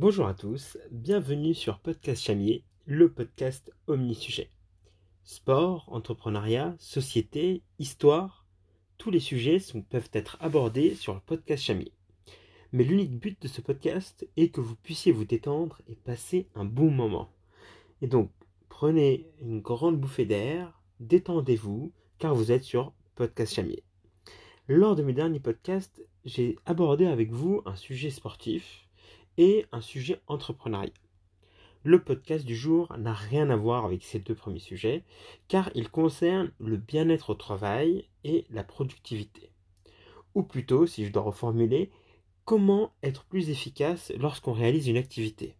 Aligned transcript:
Bonjour 0.00 0.26
à 0.26 0.32
tous, 0.32 0.78
bienvenue 0.90 1.52
sur 1.52 1.78
Podcast 1.78 2.22
Chamier, 2.22 2.64
le 2.86 3.12
podcast 3.12 3.70
omni-sujet. 3.86 4.48
Sport, 5.24 5.84
entrepreneuriat, 5.92 6.74
société, 6.78 7.60
histoire, 7.78 8.46
tous 8.96 9.10
les 9.10 9.20
sujets 9.20 9.58
peuvent 9.90 10.08
être 10.14 10.38
abordés 10.40 10.94
sur 10.94 11.12
le 11.12 11.20
podcast 11.20 11.64
Chamier. 11.64 11.92
Mais 12.72 12.82
l'unique 12.82 13.18
but 13.18 13.42
de 13.42 13.46
ce 13.46 13.60
podcast 13.60 14.26
est 14.38 14.48
que 14.48 14.62
vous 14.62 14.74
puissiez 14.74 15.12
vous 15.12 15.26
détendre 15.26 15.82
et 15.86 15.96
passer 15.96 16.48
un 16.54 16.64
bon 16.64 16.90
moment. 16.90 17.30
Et 18.00 18.06
donc, 18.06 18.30
prenez 18.70 19.26
une 19.42 19.60
grande 19.60 20.00
bouffée 20.00 20.24
d'air, 20.24 20.80
détendez-vous, 21.00 21.92
car 22.16 22.34
vous 22.34 22.52
êtes 22.52 22.64
sur 22.64 22.94
Podcast 23.16 23.52
Chamier. 23.52 23.82
Lors 24.66 24.96
de 24.96 25.02
mes 25.02 25.12
derniers 25.12 25.40
podcasts, 25.40 26.02
j'ai 26.24 26.56
abordé 26.64 27.04
avec 27.04 27.32
vous 27.32 27.60
un 27.66 27.76
sujet 27.76 28.08
sportif 28.08 28.86
et 29.40 29.64
un 29.72 29.80
sujet 29.80 30.20
entrepreneurial. 30.26 30.92
Le 31.82 32.04
podcast 32.04 32.44
du 32.44 32.54
jour 32.54 32.94
n'a 32.98 33.14
rien 33.14 33.48
à 33.48 33.56
voir 33.56 33.86
avec 33.86 34.04
ces 34.04 34.18
deux 34.18 34.34
premiers 34.34 34.58
sujets, 34.58 35.02
car 35.48 35.70
il 35.74 35.88
concerne 35.88 36.52
le 36.60 36.76
bien-être 36.76 37.30
au 37.30 37.34
travail 37.34 38.06
et 38.22 38.44
la 38.50 38.64
productivité. 38.64 39.50
Ou 40.34 40.42
plutôt, 40.42 40.84
si 40.84 41.06
je 41.06 41.10
dois 41.10 41.22
reformuler, 41.22 41.90
comment 42.44 42.92
être 43.02 43.24
plus 43.24 43.48
efficace 43.48 44.12
lorsqu'on 44.18 44.52
réalise 44.52 44.88
une 44.88 44.98
activité. 44.98 45.56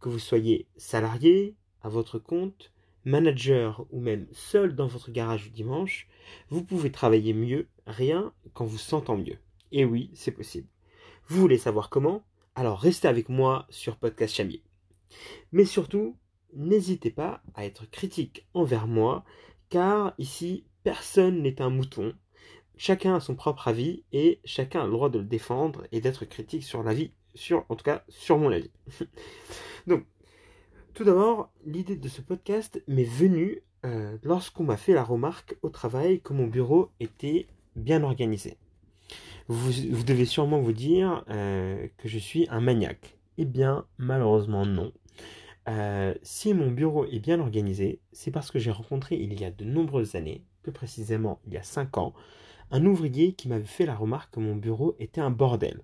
Que 0.00 0.08
vous 0.08 0.18
soyez 0.18 0.66
salarié, 0.78 1.54
à 1.82 1.90
votre 1.90 2.18
compte, 2.18 2.72
manager 3.04 3.84
ou 3.90 4.00
même 4.00 4.26
seul 4.32 4.74
dans 4.74 4.86
votre 4.86 5.10
garage 5.10 5.44
le 5.44 5.50
dimanche, 5.50 6.08
vous 6.48 6.64
pouvez 6.64 6.90
travailler 6.90 7.34
mieux, 7.34 7.68
rien 7.86 8.32
qu'en 8.54 8.64
vous 8.64 8.78
sentant 8.78 9.18
mieux. 9.18 9.36
Et 9.70 9.84
oui, 9.84 10.10
c'est 10.14 10.32
possible. 10.32 10.68
Vous 11.26 11.38
voulez 11.38 11.58
savoir 11.58 11.90
comment? 11.90 12.24
Alors 12.54 12.80
restez 12.80 13.08
avec 13.08 13.28
moi 13.28 13.66
sur 13.70 13.96
Podcast 13.96 14.34
Chamier. 14.34 14.62
Mais 15.52 15.64
surtout, 15.64 16.16
n'hésitez 16.54 17.10
pas 17.10 17.42
à 17.54 17.64
être 17.64 17.90
critique 17.90 18.46
envers 18.54 18.86
moi, 18.86 19.24
car 19.68 20.14
ici, 20.18 20.64
personne 20.84 21.42
n'est 21.42 21.62
un 21.62 21.70
mouton. 21.70 22.14
Chacun 22.76 23.14
a 23.14 23.20
son 23.20 23.34
propre 23.34 23.68
avis 23.68 24.04
et 24.12 24.40
chacun 24.44 24.82
a 24.82 24.86
le 24.86 24.92
droit 24.92 25.10
de 25.10 25.18
le 25.18 25.24
défendre 25.24 25.86
et 25.92 26.00
d'être 26.00 26.24
critique 26.24 26.64
sur 26.64 26.82
l'avis, 26.82 27.12
sur, 27.34 27.64
en 27.68 27.76
tout 27.76 27.84
cas, 27.84 28.04
sur 28.08 28.38
mon 28.38 28.50
avis. 28.52 28.70
Donc, 29.86 30.04
tout 30.94 31.04
d'abord, 31.04 31.50
l'idée 31.64 31.96
de 31.96 32.08
ce 32.08 32.20
podcast 32.20 32.82
m'est 32.86 33.04
venue 33.04 33.62
euh, 33.84 34.18
lorsqu'on 34.22 34.64
m'a 34.64 34.76
fait 34.76 34.92
la 34.92 35.04
remarque 35.04 35.56
au 35.62 35.70
travail 35.70 36.20
que 36.20 36.34
mon 36.34 36.46
bureau 36.46 36.90
était 37.00 37.46
bien 37.76 38.02
organisé. 38.02 38.58
Vous, 39.48 40.02
devez 40.04 40.24
sûrement 40.24 40.60
vous 40.60 40.72
dire 40.72 41.24
euh, 41.28 41.88
que 41.98 42.08
je 42.08 42.18
suis 42.18 42.46
un 42.50 42.60
maniaque. 42.60 43.18
Eh 43.38 43.44
bien, 43.44 43.86
malheureusement, 43.98 44.66
non. 44.66 44.92
Euh, 45.68 46.14
si 46.22 46.54
mon 46.54 46.70
bureau 46.70 47.06
est 47.06 47.20
bien 47.20 47.40
organisé, 47.40 48.00
c'est 48.12 48.30
parce 48.30 48.50
que 48.50 48.58
j'ai 48.58 48.70
rencontré 48.70 49.16
il 49.16 49.38
y 49.40 49.44
a 49.44 49.50
de 49.50 49.64
nombreuses 49.64 50.14
années, 50.16 50.44
plus 50.62 50.72
précisément 50.72 51.40
il 51.46 51.52
y 51.52 51.56
a 51.56 51.62
5 51.62 51.98
ans, 51.98 52.14
un 52.70 52.84
ouvrier 52.84 53.34
qui 53.34 53.48
m'avait 53.48 53.64
fait 53.64 53.86
la 53.86 53.94
remarque 53.94 54.34
que 54.34 54.40
mon 54.40 54.56
bureau 54.56 54.96
était 54.98 55.20
un 55.20 55.30
bordel. 55.30 55.82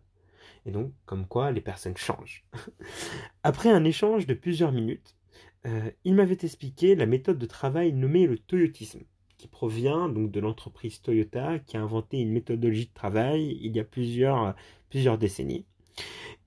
Et 0.67 0.70
donc, 0.70 0.92
comme 1.06 1.27
quoi 1.27 1.53
les 1.53 1.61
personnes 1.61 1.97
changent. 1.97 2.45
Après 3.42 3.70
un 3.70 3.84
échange 3.84 4.27
de 4.27 4.34
plusieurs 4.34 4.73
minutes, 4.73 5.17
euh, 5.67 5.91
il 6.05 6.14
m'avait 6.14 6.39
expliqué 6.42 6.95
la 6.95 7.06
méthode 7.06 7.39
de 7.39 7.47
travail 7.47 7.92
nommée 7.92 8.27
le 8.27 8.39
toyotisme 8.39 9.03
qui 9.39 9.48
provient 9.48 10.08
donc 10.08 10.31
de 10.31 10.41
l'entreprise 10.41 11.00
Toyota 11.00 11.58
qui 11.61 11.77
a 11.77 11.83
inventé 11.83 12.19
une 12.19 12.33
méthodologie 12.33 12.86
de 12.86 12.94
travail 12.94 13.58
il 13.62 13.75
y 13.75 13.80
a 13.80 13.84
plusieurs, 13.84 14.55
décennies. 15.19 15.64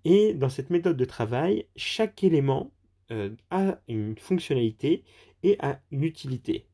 Et 0.04 0.34
dans 0.34 0.50
cette 0.50 0.70
méthode 0.70 0.98
de 0.98 1.06
travail, 1.06 1.66
chaque 1.76 2.24
élément 2.24 2.72
euh, 3.12 3.30
a 3.50 3.80
une 3.88 4.18
fonctionnalité 4.18 5.04
et 5.44 5.58
a 5.60 5.80
une 5.92 6.04
utilité. 6.04 6.66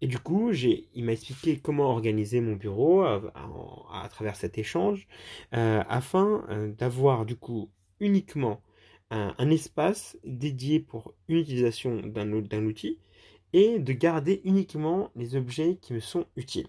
Et 0.00 0.06
du 0.06 0.18
coup, 0.18 0.52
il 0.52 1.04
m'a 1.04 1.12
expliqué 1.12 1.58
comment 1.58 1.90
organiser 1.90 2.40
mon 2.40 2.56
bureau 2.56 3.02
à, 3.02 4.08
travers 4.10 4.36
cet 4.36 4.58
échange, 4.58 5.06
euh, 5.54 5.82
afin 5.88 6.44
euh, 6.48 6.72
d'avoir 6.72 7.26
du 7.26 7.36
coup 7.36 7.70
uniquement 8.00 8.62
un, 9.10 9.34
un, 9.38 9.50
espace 9.50 10.16
dédié 10.24 10.80
pour 10.80 11.14
une 11.28 11.38
utilisation 11.38 12.00
d'un 12.06 12.64
outil, 12.64 12.98
et 13.52 13.78
de 13.78 13.92
garder 13.92 14.40
uniquement 14.44 15.10
les 15.16 15.36
objets 15.36 15.78
qui 15.80 15.92
me 15.92 16.00
sont 16.00 16.26
utiles. 16.36 16.68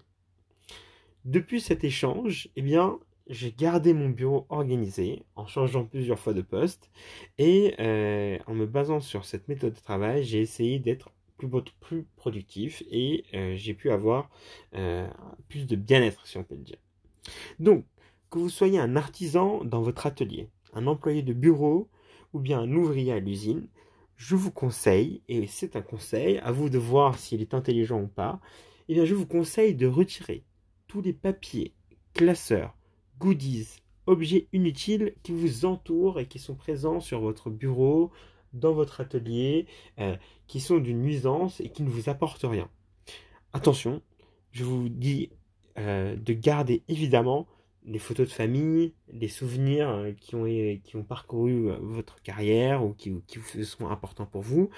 Depuis 1.24 1.60
cet 1.60 1.84
échange, 1.84 2.48
eh 2.56 2.62
bien, 2.62 2.98
j'ai 3.28 3.52
gardé 3.52 3.92
mon 3.92 4.08
bureau 4.08 4.46
organisé 4.48 5.22
en 5.36 5.46
changeant 5.46 5.84
plusieurs 5.84 6.18
fois 6.18 6.32
de 6.32 6.40
poste 6.40 6.90
et 7.36 7.74
euh, 7.78 8.38
en 8.46 8.54
me 8.54 8.66
basant 8.66 9.00
sur 9.00 9.24
cette 9.24 9.48
méthode 9.48 9.74
de 9.74 9.80
travail, 9.80 10.24
j'ai 10.24 10.40
essayé 10.40 10.78
d'être 10.78 11.10
plus, 11.80 12.06
productif 12.16 12.82
et 12.90 13.24
euh, 13.34 13.54
j'ai 13.54 13.74
pu 13.74 13.90
avoir 13.90 14.28
euh, 14.74 15.06
plus 15.48 15.66
de 15.66 15.76
bien-être, 15.76 16.26
si 16.26 16.36
on 16.36 16.44
peut 16.44 16.56
le 16.56 16.62
dire. 16.62 16.78
Donc, 17.60 17.84
que 18.30 18.38
vous 18.38 18.48
soyez 18.48 18.78
un 18.78 18.96
artisan 18.96 19.64
dans 19.64 19.80
votre 19.80 20.06
atelier, 20.06 20.48
un 20.72 20.86
employé 20.86 21.22
de 21.22 21.32
bureau 21.32 21.88
ou 22.32 22.40
bien 22.40 22.60
un 22.60 22.72
ouvrier 22.72 23.12
à 23.12 23.20
l'usine, 23.20 23.68
je 24.18 24.34
vous 24.34 24.50
conseille, 24.50 25.22
et 25.28 25.46
c'est 25.46 25.76
un 25.76 25.80
conseil, 25.80 26.38
à 26.38 26.50
vous 26.50 26.68
de 26.68 26.76
voir 26.76 27.18
s'il 27.18 27.40
est 27.40 27.54
intelligent 27.54 28.02
ou 28.02 28.08
pas, 28.08 28.40
eh 28.88 28.94
bien 28.94 29.04
je 29.04 29.14
vous 29.14 29.26
conseille 29.26 29.76
de 29.76 29.86
retirer 29.86 30.44
tous 30.88 31.00
les 31.00 31.12
papiers, 31.12 31.72
classeurs, 32.14 32.76
goodies, 33.20 33.68
objets 34.06 34.48
inutiles 34.52 35.14
qui 35.22 35.30
vous 35.30 35.64
entourent 35.64 36.18
et 36.18 36.26
qui 36.26 36.40
sont 36.40 36.56
présents 36.56 36.98
sur 36.98 37.20
votre 37.20 37.48
bureau, 37.48 38.10
dans 38.52 38.72
votre 38.72 39.00
atelier, 39.00 39.66
euh, 40.00 40.16
qui 40.48 40.58
sont 40.58 40.78
d'une 40.78 41.00
nuisance 41.00 41.60
et 41.60 41.70
qui 41.70 41.84
ne 41.84 41.88
vous 41.88 42.08
apportent 42.08 42.44
rien. 42.44 42.68
Attention, 43.52 44.02
je 44.50 44.64
vous 44.64 44.88
dis 44.88 45.30
euh, 45.78 46.16
de 46.16 46.32
garder 46.32 46.82
évidemment 46.88 47.46
les 47.88 47.98
photos 47.98 48.28
de 48.28 48.32
famille, 48.32 48.92
les 49.12 49.28
souvenirs 49.28 49.88
euh, 49.88 50.12
qui 50.12 50.34
ont, 50.34 50.44
qui 50.44 50.96
ont 50.96 51.02
parcouru 51.02 51.70
euh, 51.70 51.76
votre 51.80 52.20
carrière 52.22 52.84
ou 52.84 52.92
qui, 52.92 53.14
qui 53.26 53.40
sont 53.64 53.88
importants 53.88 54.26
pour 54.26 54.42
vous, 54.42 54.70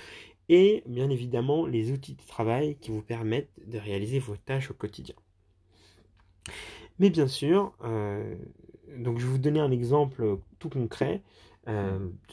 et 0.49 0.83
bien 0.87 1.11
évidemment 1.11 1.67
les 1.67 1.91
outils 1.91 2.15
de 2.15 2.23
travail 2.23 2.77
qui 2.77 2.91
vous 2.91 3.03
permettent 3.03 3.51
de 3.67 3.79
réaliser 3.79 4.19
vos 4.19 4.37
tâches 4.37 4.71
au 4.71 4.75
quotidien. 4.75 5.15
Mais 6.99 7.11
bien 7.11 7.27
sûr, 7.27 7.73
euh, 7.85 8.37
donc 8.97 9.19
je 9.19 9.27
vais 9.27 9.33
vous 9.33 9.39
donner 9.39 9.61
un 9.61 9.71
exemple 9.71 10.39
tout 10.59 10.69
concret. 10.69 11.23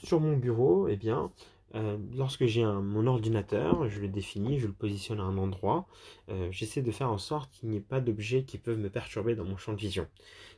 sur 0.03 0.19
mon 0.19 0.35
bureau, 0.37 0.87
eh 0.87 0.95
bien, 0.95 1.31
euh, 1.75 1.97
lorsque 2.15 2.45
j'ai 2.45 2.63
mon 2.63 3.07
ordinateur, 3.07 3.89
je 3.89 3.99
le 3.99 4.07
définis, 4.07 4.59
je 4.59 4.67
le 4.67 4.73
positionne 4.73 5.19
à 5.19 5.23
un 5.23 5.37
endroit, 5.37 5.87
euh, 6.29 6.47
j'essaie 6.51 6.81
de 6.81 6.91
faire 6.91 7.11
en 7.11 7.17
sorte 7.17 7.51
qu'il 7.51 7.69
n'y 7.69 7.77
ait 7.77 7.81
pas 7.81 7.99
d'objets 7.99 8.43
qui 8.43 8.57
peuvent 8.57 8.77
me 8.77 8.89
perturber 8.89 9.35
dans 9.35 9.43
mon 9.43 9.57
champ 9.57 9.73
de 9.73 9.79
vision. 9.79 10.07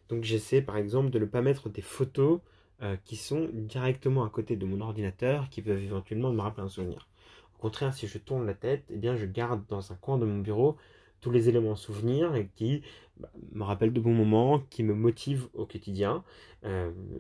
Donc 0.10 0.24
j'essaie 0.24 0.62
par 0.62 0.78
exemple 0.78 1.10
de 1.10 1.20
ne 1.20 1.26
pas 1.26 1.42
mettre 1.42 1.70
des 1.70 1.82
photos 1.82 2.42
euh, 2.84 2.96
qui 3.06 3.16
sont 3.16 3.50
directement 3.54 4.24
à 4.24 4.30
côté 4.30 4.56
de 4.56 4.66
mon 4.66 4.82
ordinateur, 4.82 5.50
qui 5.50 5.62
peuvent 5.62 5.82
éventuellement 5.82 6.32
me 6.32 6.42
rappeler 6.42 6.64
un 6.64 6.70
souvenir. 6.70 7.08
Au 7.58 7.62
contraire, 7.62 7.94
si 7.94 8.08
je 8.08 8.18
tourne 8.20 8.46
la 8.46 8.54
tête, 8.54 8.86
eh 8.90 8.98
bien 8.98 9.16
je 9.16 9.26
garde 9.26 9.64
dans 9.68 9.92
un 9.92 9.96
coin 9.96 10.18
de 10.18 10.26
mon 10.26 10.40
bureau 10.40 10.78
tous 11.22 11.32
les 11.32 11.50
éléments 11.50 11.76
souvenirs 11.76 12.32
qui 12.56 12.82
bah, 13.18 13.30
me 13.52 13.64
rappellent 13.64 13.92
de 13.92 14.00
bons 14.00 14.14
moments, 14.14 14.60
qui 14.70 14.84
me 14.84 14.94
motivent 14.94 15.50
au 15.54 15.66
quotidien 15.66 16.24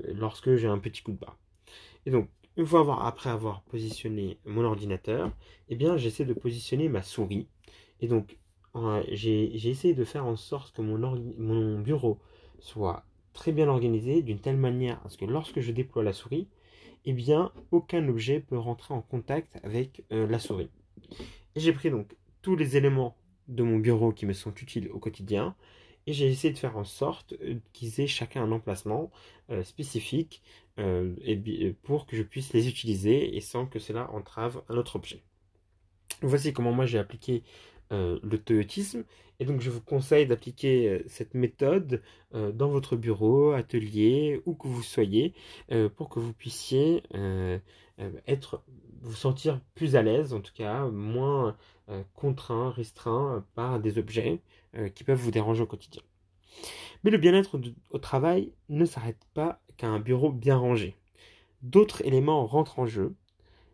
lorsque 0.07 0.56
j'ai 0.56 0.67
un 0.67 0.77
petit 0.77 1.01
coup 1.03 1.11
de 1.11 1.17
bas. 1.17 1.35
Et 2.06 2.11
donc, 2.11 2.29
une 2.59 2.68
fois 2.68 2.81
avoir, 2.81 3.06
après 3.06 3.30
avoir 3.30 3.62
positionné 3.62 4.38
mon 4.46 4.66
ordinateur, 4.66 5.31
eh 5.70 5.75
bien 5.78 5.96
j'essaie 5.96 6.25
de 6.25 6.34
positionner 6.34 6.90
ma 6.90 7.02
souris. 7.02 7.47
Et 8.02 8.08
donc 8.09 8.38
j'ai 9.12 9.70
essayé 9.70 9.94
de 9.94 10.03
faire 10.03 10.25
en 10.25 10.36
sorte 10.36 10.75
que 10.75 10.81
mon, 10.81 11.80
bureau 11.80 12.19
soit 12.59 13.06
très 13.31 13.53
bien 13.53 13.69
organisé 13.69 14.22
d'une 14.22 14.39
telle 14.39 14.57
manière 14.57 15.00
à 15.06 15.10
ce 15.10 15.18
que 15.18 15.24
lorsque 15.24 15.62
je 15.62 15.72
déploie 15.72 16.04
la 16.04 16.12
souris, 16.12 16.50
eh 17.06 17.13
bien 17.13 17.54
aucun 17.72 18.06
objet 18.10 18.42
peut 18.42 18.57
rentrer 18.57 18.94
en 18.94 19.01
contact 19.01 19.57
avec 19.63 20.04
euh, 20.12 20.28
la 20.28 20.38
souris. 20.38 20.69
J'ai 21.56 21.72
pris 21.72 21.89
donc 21.89 22.13
tous 22.42 22.57
les 22.57 22.75
éléments 22.75 23.16
de 23.48 23.63
mon 23.63 23.78
bureau 23.78 24.12
qui 24.12 24.25
me 24.25 24.33
sont 24.33 24.54
utiles 24.56 24.89
au 24.92 25.00
quotidien 25.00 25.56
et 26.07 26.13
j'ai 26.13 26.28
essayé 26.28 26.54
de 26.54 26.57
faire 26.57 26.78
en 26.78 26.84
sorte 26.84 27.34
euh, 27.42 27.56
qu'ils 27.74 28.01
aient 28.01 28.07
chacun 28.07 28.44
un 28.44 28.51
emplacement 28.51 29.12
euh, 29.50 29.63
spécifique 29.63 30.42
euh, 30.80 31.13
pour 31.84 32.06
que 32.06 32.16
je 32.16 32.24
puisse 32.24 32.54
les 32.54 32.68
utiliser 32.68 33.36
et 33.36 33.42
sans 33.42 33.66
que 33.66 33.80
cela 33.80 34.10
entrave 34.12 34.63
un 34.69 34.78
autre 34.78 34.96
objet. 34.96 35.22
Voici 36.22 36.54
comment 36.54 36.72
moi 36.72 36.86
j'ai 36.86 37.00
appliqué 37.00 37.44
le 37.92 38.38
toyotisme 38.38 39.04
et 39.40 39.46
donc 39.46 39.62
je 39.62 39.72
vous 39.72 39.81
conseille 39.81 40.28
d'appliquer 40.28 41.01
cette 41.07 41.34
méthode 41.34 42.04
dans 42.31 42.69
votre 42.69 42.95
bureau, 42.95 43.52
atelier, 43.52 44.42
où 44.45 44.54
que 44.54 44.68
vous 44.68 44.84
soyez 44.84 45.34
pour 45.95 46.10
que 46.10 46.19
vous 46.19 46.34
puissiez 46.34 47.02
être 48.28 48.62
vous 49.01 49.16
sentir 49.16 49.60
plus 49.75 49.96
à 49.96 50.01
l'aise, 50.01 50.34
en 50.34 50.42
tout 50.42 50.54
cas 50.54 50.88
moins 50.88 51.57
contraint, 52.13 52.69
restreint 52.69 53.46
par 53.56 53.80
des 53.80 53.98
objets 53.98 54.42
qui 54.96 55.04
peuvent 55.04 55.19
vous 55.19 55.31
déranger 55.31 55.63
au 55.63 55.66
quotidien. 55.66 56.01
Mais 57.04 57.12
le 57.12 57.18
bien-être 57.18 57.60
au 57.90 57.98
travail 57.98 58.51
ne 58.68 58.86
s'arrête 58.86 59.25
pas 59.34 59.62
qu'à 59.78 59.88
un 59.88 60.00
bureau 60.00 60.31
bien 60.31 60.57
rangé. 60.57 60.96
d'autres 61.62 62.06
éléments 62.06 62.46
rentrent 62.46 62.80
en 62.80 62.86
jeu. 62.86 63.16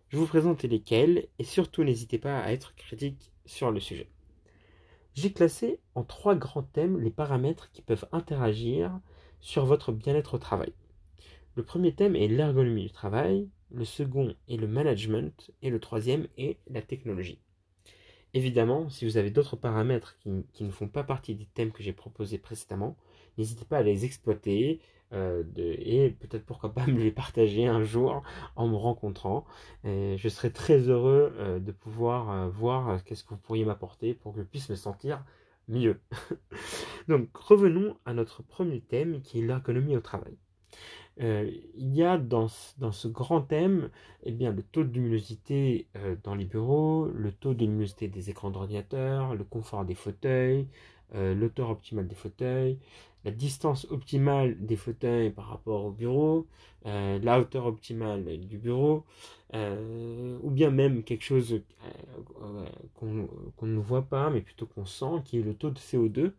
Je 0.10 0.18
vous 0.18 0.28
présente 0.28 0.64
lesquels 0.64 1.28
et 1.40 1.44
surtout 1.44 1.84
n'hésitez 1.84 2.18
pas 2.18 2.40
à 2.40 2.52
être 2.52 2.76
critique 2.76 3.32
sur 3.46 3.72
le 3.72 3.80
sujet. 3.80 4.10
J'ai 5.14 5.32
classé 5.32 5.80
en 5.94 6.04
trois 6.04 6.36
grands 6.36 6.64
thèmes 6.64 7.00
les 7.00 7.10
paramètres 7.12 7.72
qui 7.72 7.82
peuvent 7.82 8.08
interagir 8.12 9.00
sur 9.40 9.66
votre 9.66 9.92
bien-être 9.92 10.36
au 10.36 10.38
travail. 10.38 10.74
Le 11.56 11.64
premier 11.64 11.94
thème 11.94 12.16
est 12.16 12.28
l'ergonomie 12.28 12.84
du 12.84 12.92
travail, 12.92 13.48
le 13.72 13.86
second 13.86 14.36
est 14.48 14.58
le 14.58 14.68
management 14.68 15.52
et 15.62 15.70
le 15.70 15.80
troisième 15.80 16.28
est 16.38 16.58
la 16.70 16.82
technologie. 16.82 17.40
Évidemment, 18.34 18.90
si 18.90 19.06
vous 19.06 19.16
avez 19.16 19.32
d'autres 19.32 19.56
paramètres 19.56 20.18
qui, 20.20 20.64
ne 20.64 20.72
font 20.72 20.90
pas 20.90 21.04
partie 21.04 21.36
des 21.36 21.46
thèmes 21.46 21.72
que 21.72 21.82
j'ai 21.82 21.94
proposés 21.94 22.38
précédemment, 22.38 22.98
n'hésitez 23.38 23.64
pas 23.64 23.78
à 23.78 23.82
les 23.82 24.04
exploiter 24.04 24.82
euh, 25.14 25.44
et 25.56 26.10
peut-être 26.10 26.46
pourquoi 26.46 26.74
pas 26.74 26.86
me 26.88 27.00
les 27.00 27.12
partager 27.12 27.66
un 27.66 27.84
jour 27.84 28.24
en 28.58 28.68
me 28.68 28.76
rencontrant. 28.76 29.46
je 29.86 30.28
serais 30.30 30.50
très 30.50 30.80
heureux 30.90 31.34
euh, 31.38 31.60
de 31.60 31.72
pouvoir 31.72 32.30
euh, 32.30 32.50
voir 32.50 33.02
qu'est-ce 33.06 33.24
que 33.24 33.30
vous 33.30 33.38
pourriez 33.40 33.64
m'apporter 33.64 34.14
pour 34.14 34.34
que 34.34 34.40
je 34.40 34.46
puisse 34.46 34.70
me 34.70 34.76
sentir 34.76 35.24
mieux. 35.70 36.02
Donc 37.08 37.30
revenons 37.38 37.98
à 38.04 38.14
notre 38.14 38.44
premier 38.44 38.82
thème 38.82 39.22
qui 39.22 39.40
est 39.40 39.44
l'ergonomie 39.44 39.96
au 39.96 40.02
travail. 40.02 40.36
Euh, 41.22 41.50
il 41.76 41.96
y 41.96 42.04
a 42.04 42.18
dans, 42.18 42.48
ce 42.48 43.08
grand 43.08 43.42
thème 43.42 43.90
eh 44.24 44.32
le 44.32 44.64
taux 44.64 44.84
de 44.84 44.92
luminosité 44.94 45.88
euh, 45.96 46.16
dans 46.24 46.36
les 46.36 46.46
bureaux, 46.46 47.08
le 47.14 47.32
taux 47.32 47.54
de 47.54 47.62
luminosité 47.66 48.08
des 48.10 48.30
écrans 48.30 48.52
d'ordinateur, 48.52 49.34
le 49.34 49.46
confort 49.46 49.86
des 49.86 49.96
fauteuils, 49.96 50.68
euh, 51.14 51.34
l'auteur 51.34 51.70
optimale 51.70 52.08
des 52.08 52.16
fauteuils, 52.16 52.80
la 53.26 53.32
distance 53.32 53.86
optimale 53.90 54.56
des 54.66 54.76
fauteuils 54.78 55.32
par 55.32 55.48
rapport 55.48 55.84
au 55.86 55.92
bureau, 55.92 56.48
la 56.86 57.40
hauteur 57.40 57.66
optimale 57.66 58.40
du 58.40 58.58
bureau, 58.58 59.04
ou 59.54 60.50
bien 60.52 60.70
même 60.70 61.04
quelque 61.04 61.24
chose 61.24 61.62
qu'on 62.94 63.66
ne 63.66 63.80
voit 63.80 64.04
pas 64.04 64.30
mais 64.30 64.42
plutôt 64.42 64.68
qu'on 64.68 64.86
sent, 64.86 65.24
qui 65.26 65.40
est 65.40 65.42
le 65.42 65.56
taux 65.56 65.72
de 65.72 65.80
CO2. 65.80 66.32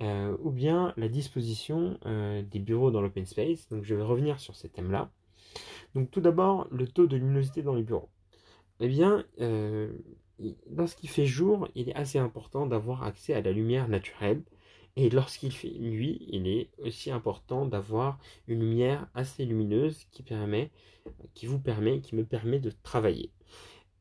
Euh, 0.00 0.36
ou 0.42 0.50
bien 0.50 0.94
la 0.96 1.08
disposition 1.08 1.98
euh, 2.06 2.42
des 2.42 2.60
bureaux 2.60 2.90
dans 2.92 3.00
l'open 3.00 3.26
space. 3.26 3.68
Donc 3.68 3.84
je 3.84 3.94
vais 3.94 4.02
revenir 4.02 4.38
sur 4.38 4.54
ces 4.54 4.68
thèmes-là. 4.68 5.10
Donc 5.94 6.10
tout 6.10 6.20
d'abord, 6.20 6.68
le 6.70 6.86
taux 6.86 7.06
de 7.06 7.16
luminosité 7.16 7.62
dans 7.62 7.74
les 7.74 7.82
bureaux. 7.82 8.08
Eh 8.80 8.86
bien, 8.86 9.24
euh, 9.40 9.90
lorsqu'il 10.70 11.08
fait 11.08 11.26
jour, 11.26 11.68
il 11.74 11.88
est 11.88 11.94
assez 11.94 12.18
important 12.18 12.66
d'avoir 12.66 13.02
accès 13.02 13.34
à 13.34 13.40
la 13.40 13.50
lumière 13.50 13.88
naturelle. 13.88 14.42
Et 14.98 15.10
lorsqu'il 15.10 15.52
fait 15.52 15.78
nuit, 15.78 16.26
il 16.28 16.48
est 16.48 16.70
aussi 16.78 17.10
important 17.10 17.66
d'avoir 17.66 18.18
une 18.48 18.60
lumière 18.60 19.06
assez 19.14 19.44
lumineuse 19.44 20.04
qui, 20.10 20.24
permet, 20.24 20.72
qui 21.34 21.46
vous 21.46 21.60
permet, 21.60 22.00
qui 22.00 22.16
me 22.16 22.24
permet 22.24 22.58
de 22.58 22.72
travailler. 22.82 23.30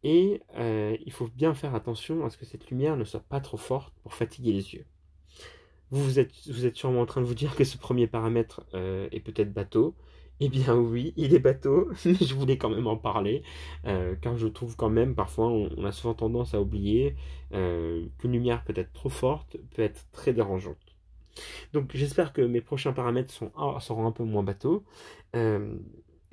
Et 0.04 0.42
il 0.58 1.12
faut 1.12 1.28
bien 1.28 1.54
faire 1.54 1.76
attention 1.76 2.26
à 2.26 2.30
ce 2.32 2.38
que 2.38 2.46
cette 2.46 2.70
lumière 2.72 2.98
ne 2.98 3.04
soit 3.04 3.24
pas 3.30 3.40
trop 3.40 3.58
forte 3.58 3.94
pour 4.02 4.14
fatiguer 4.16 4.54
les 4.54 4.74
yeux. 4.74 4.86
Vous, 5.90 6.20
êtes, 6.20 6.34
vous 6.48 6.66
êtes 6.66 6.76
sûrement 6.76 7.02
en 7.02 7.06
train 7.06 7.22
de 7.22 7.26
vous 7.26 7.36
dire 7.36 7.56
que 7.56 7.64
ce 7.64 7.78
premier 7.78 8.08
paramètre 8.08 8.66
euh, 8.74 9.08
est 9.12 9.22
peut-être 9.22 9.54
bateau. 9.54 9.96
Eh 10.40 10.50
bien 10.50 10.76
oui, 10.76 11.14
il 11.16 11.34
est 11.34 11.40
bateau, 11.40 11.90
mais 12.06 12.14
je 12.14 12.36
voulais 12.36 12.58
quand 12.58 12.70
même 12.70 12.88
en 12.88 12.98
parler, 12.98 13.42
euh, 13.86 14.16
car 14.22 14.38
je 14.38 14.48
trouve 14.48 14.76
quand 14.76 14.90
même, 14.90 15.16
parfois, 15.16 15.48
on, 15.48 15.84
a 15.86 15.92
souvent 15.92 16.14
tendance 16.14 16.54
à 16.54 16.62
oublier 16.62 17.16
euh, 17.54 18.06
qu'une 18.20 18.34
lumière 18.34 18.64
peut 18.64 18.74
être 18.76 18.94
trop 18.94 19.10
forte, 19.10 19.58
peut 19.76 19.82
être 19.82 20.06
très 20.12 20.34
dérangeante. 20.34 20.87
Donc 21.74 21.92
j'espère 21.94 22.34
que 22.34 22.42
mes 22.42 22.62
prochains 22.62 22.94
paramètres 22.94 23.34
ah, 23.58 23.78
seront 23.82 24.08
un 24.08 24.12
peu 24.12 24.24
moins 24.24 24.44
bateaux. 24.44 24.84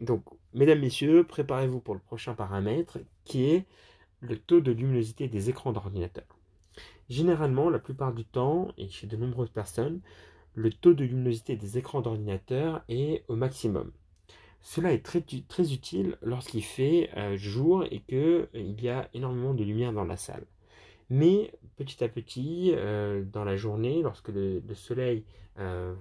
donc, 0.00 0.24
mesdames, 0.52 0.80
messieurs, 0.80 1.24
préparez-vous 1.24 1.80
pour 1.80 1.94
le 1.94 2.00
prochain 2.00 2.34
paramètre, 2.34 2.98
qui 3.24 3.44
est 3.46 3.66
le 4.20 4.38
taux 4.38 4.60
de 4.60 4.72
luminosité 4.72 5.28
des 5.28 5.50
écrans 5.50 5.72
d'ordinateur. 5.72 6.24
Généralement, 7.08 7.68
la 7.68 7.78
plupart 7.78 8.14
du 8.14 8.24
temps, 8.24 8.68
et 8.78 8.88
chez 8.88 9.06
de 9.06 9.16
nombreuses 9.16 9.50
personnes, 9.50 10.00
le 10.54 10.70
taux 10.72 10.94
de 10.94 11.04
luminosité 11.04 11.56
des 11.56 11.78
écrans 11.78 12.00
d'ordinateur 12.00 12.82
est 12.88 13.24
au 13.28 13.36
maximum. 13.36 13.92
Cela 14.60 14.92
est 14.92 15.04
très, 15.04 15.20
très 15.20 15.72
utile 15.74 16.16
lorsqu'il 16.22 16.64
fait 16.64 17.10
euh, 17.16 17.36
jour 17.36 17.84
et 17.90 18.00
qu'il 18.00 18.16
euh, 18.16 18.46
y 18.54 18.88
a 18.88 19.10
énormément 19.12 19.52
de 19.52 19.62
lumière 19.62 19.92
dans 19.92 20.04
la 20.04 20.16
salle. 20.16 20.46
Mais 21.10 21.52
petit 21.76 22.02
à 22.02 22.08
petit, 22.08 22.72
euh, 22.74 23.24
dans 23.24 23.44
la 23.44 23.56
journée, 23.56 24.02
lorsque 24.02 24.28
le, 24.28 24.62
soleil 24.74 25.24
va, 25.56 25.96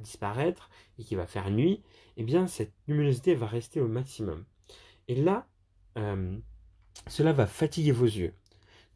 disparaître 0.00 0.70
et 0.98 1.04
qu'il 1.04 1.16
va 1.16 1.26
faire 1.26 1.50
nuit, 1.50 1.82
eh 2.16 2.24
bien 2.24 2.46
cette 2.46 2.72
luminosité 2.86 3.34
va 3.34 3.46
rester 3.46 3.80
au 3.80 3.88
maximum. 3.88 4.44
Et 5.06 5.14
là, 5.14 5.46
cela 7.06 7.32
va 7.32 7.46
fatiguer 7.46 7.92
vos 7.92 8.04
yeux. 8.04 8.34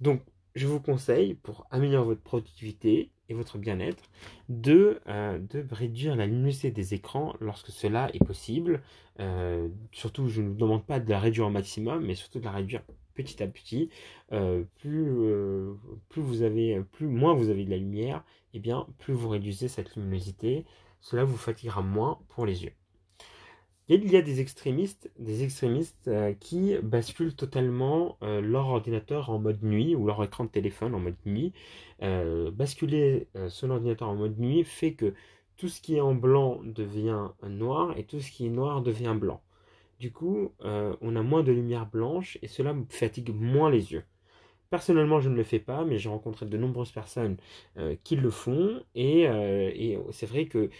Donc 0.00 0.22
je 0.54 0.66
vous 0.66 0.80
conseille, 0.80 1.34
pour 1.34 1.66
améliorer 1.70 2.04
votre 2.04 2.22
productivité 2.22 3.10
et 3.28 3.34
votre 3.34 3.58
bien-être, 3.58 4.04
de, 4.48 5.00
euh, 5.08 5.38
réduire 5.70 6.16
la 6.16 6.26
luminosité 6.26 6.70
des 6.70 6.94
écrans 6.94 7.34
lorsque 7.40 7.70
cela 7.70 8.10
est 8.14 8.24
possible. 8.24 8.82
Euh, 9.20 9.68
surtout, 9.92 10.28
je 10.28 10.42
ne 10.42 10.48
vous 10.48 10.54
demande 10.54 10.84
pas 10.84 11.00
de 11.00 11.08
la 11.08 11.18
réduire 11.18 11.46
au 11.46 11.50
maximum, 11.50 12.04
mais 12.04 12.14
surtout 12.14 12.38
de 12.38 12.44
la 12.44 12.50
réduire 12.50 12.82
petit 13.14 13.42
à 13.42 13.46
petit. 13.46 13.90
Euh, 14.32 14.64
plus, 14.76 15.10
plus 16.08 16.22
vous 16.22 16.42
avez, 16.42 16.80
plus 16.92 17.06
moins 17.06 17.34
vous 17.34 17.50
avez 17.50 17.64
de 17.64 17.70
la 17.70 17.78
lumière, 17.78 18.24
et 18.54 18.58
eh 18.58 18.60
bien 18.60 18.86
plus 18.98 19.14
vous 19.14 19.28
réduisez 19.28 19.68
cette 19.68 19.96
luminosité. 19.96 20.64
Cela 21.00 21.24
vous 21.24 21.36
fatiguera 21.36 21.82
moins 21.82 22.20
pour 22.28 22.46
les 22.46 22.64
yeux. 22.64 22.72
Il 23.88 24.10
y 24.10 24.16
a 24.16 24.22
des 24.22 24.40
extrémistes, 24.40 25.10
des 25.18 25.42
extrémistes 25.42 26.08
euh, 26.08 26.32
qui 26.40 26.76
basculent 26.82 27.34
totalement 27.34 28.16
euh, 28.22 28.40
leur 28.40 28.68
ordinateur 28.68 29.28
en 29.28 29.38
mode 29.38 29.62
nuit 29.62 29.96
ou 29.96 30.06
leur 30.06 30.22
écran 30.22 30.44
de 30.44 30.50
téléphone 30.50 30.94
en 30.94 31.00
mode 31.00 31.16
nuit. 31.26 31.52
Euh, 32.02 32.50
basculer 32.50 33.28
son 33.48 33.70
ordinateur 33.70 34.08
en 34.08 34.14
mode 34.14 34.38
nuit 34.38 34.64
fait 34.64 34.94
que 34.94 35.14
tout 35.56 35.68
ce 35.68 35.80
qui 35.80 35.96
est 35.96 36.00
en 36.00 36.14
blanc 36.14 36.60
devient 36.64 37.28
noir 37.46 37.96
et 37.98 38.04
tout 38.04 38.20
ce 38.20 38.30
qui 38.30 38.46
est 38.46 38.50
noir 38.50 38.82
devient 38.82 39.16
blanc. 39.18 39.42
Du 40.02 40.10
coup, 40.10 40.52
on 40.60 41.14
a 41.14 41.22
moins 41.22 41.44
de 41.44 41.52
lumière 41.52 41.86
blanche 41.86 42.36
et 42.42 42.48
cela 42.48 42.74
fatigue 42.88 43.32
moins 43.32 43.70
les 43.70 43.92
yeux. 43.92 44.02
Personnellement, 44.68 45.20
je 45.20 45.28
ne 45.28 45.36
le 45.36 45.44
fais 45.44 45.60
pas, 45.60 45.84
mais 45.84 45.96
j'ai 45.98 46.08
rencontré 46.08 46.44
de 46.44 46.58
nombreuses 46.58 46.90
personnes 46.90 47.36
qui 48.02 48.16
le 48.16 48.30
font 48.30 48.82
et, 48.96 49.20
et 49.22 49.98
c'est 50.10 50.26
vrai 50.26 50.46
que 50.46 50.70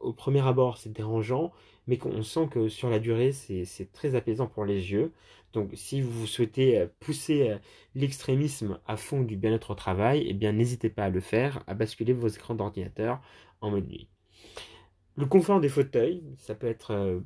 au 0.00 0.12
premier 0.12 0.46
abord, 0.46 0.76
c'est 0.76 0.92
dérangeant, 0.92 1.52
mais 1.86 1.96
qu'on 1.96 2.22
sent 2.22 2.48
que 2.50 2.68
sur 2.68 2.90
la 2.90 2.98
durée, 2.98 3.32
c'est 3.32 3.92
très 3.92 4.14
apaisant 4.14 4.46
pour 4.46 4.66
les 4.66 4.92
yeux. 4.92 5.10
Donc 5.52 5.70
si 5.74 6.00
vous 6.00 6.26
souhaitez 6.26 6.78
euh, 6.78 6.86
pousser 7.00 7.50
euh, 7.50 7.58
l'extrémisme 7.94 8.78
à 8.86 8.96
fond 8.96 9.22
du 9.22 9.36
bien-être 9.36 9.72
au 9.72 9.74
travail, 9.74 10.24
eh 10.28 10.32
bien 10.32 10.52
n'hésitez 10.52 10.90
pas 10.90 11.04
à 11.04 11.10
le 11.10 11.20
faire, 11.20 11.64
à 11.66 11.74
basculer 11.74 12.12
vos 12.12 12.28
écrans 12.28 12.54
d'ordinateur 12.54 13.20
en 13.60 13.70
mode 13.70 13.88
nuit. 13.88 14.08
Le 15.16 15.26
confort 15.26 15.60
des 15.60 15.68
fauteuils, 15.68 16.22
ça 16.38 16.54
peut 16.54 16.68
être 16.68 16.92
euh, 16.92 17.20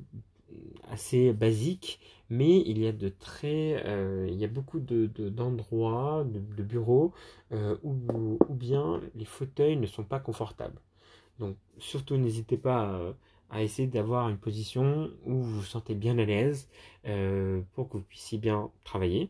assez 0.91 1.33
basique, 1.33 1.99
mais 2.29 2.61
il 2.61 2.79
y 2.79 2.87
a 2.87 2.91
de 2.91 3.09
très, 3.09 3.83
il 4.27 4.35
y 4.35 4.45
a 4.45 4.47
beaucoup 4.47 4.79
d'endroits, 4.79 6.25
de, 6.25 6.39
de, 6.39 6.63
bureaux 6.63 7.13
où, 7.51 8.37
où, 8.49 8.53
bien 8.53 9.01
les 9.15 9.25
fauteuils 9.25 9.77
ne 9.77 9.87
sont 9.87 10.03
pas 10.03 10.19
confortables. 10.19 10.79
Donc 11.39 11.57
surtout 11.79 12.17
n'hésitez 12.17 12.57
pas 12.57 12.81
à 12.83 13.13
à 13.49 13.61
essayer 13.61 13.87
d'avoir 13.87 14.29
une 14.29 14.37
position 14.37 15.11
où 15.25 15.33
vous 15.41 15.59
vous 15.59 15.63
sentez 15.63 15.95
bien 15.95 16.17
à 16.17 16.25
l'aise 16.25 16.67
euh, 17.05 17.61
pour 17.73 17.89
que 17.89 17.97
vous 17.97 18.03
puissiez 18.03 18.37
bien 18.37 18.71
travailler. 18.83 19.29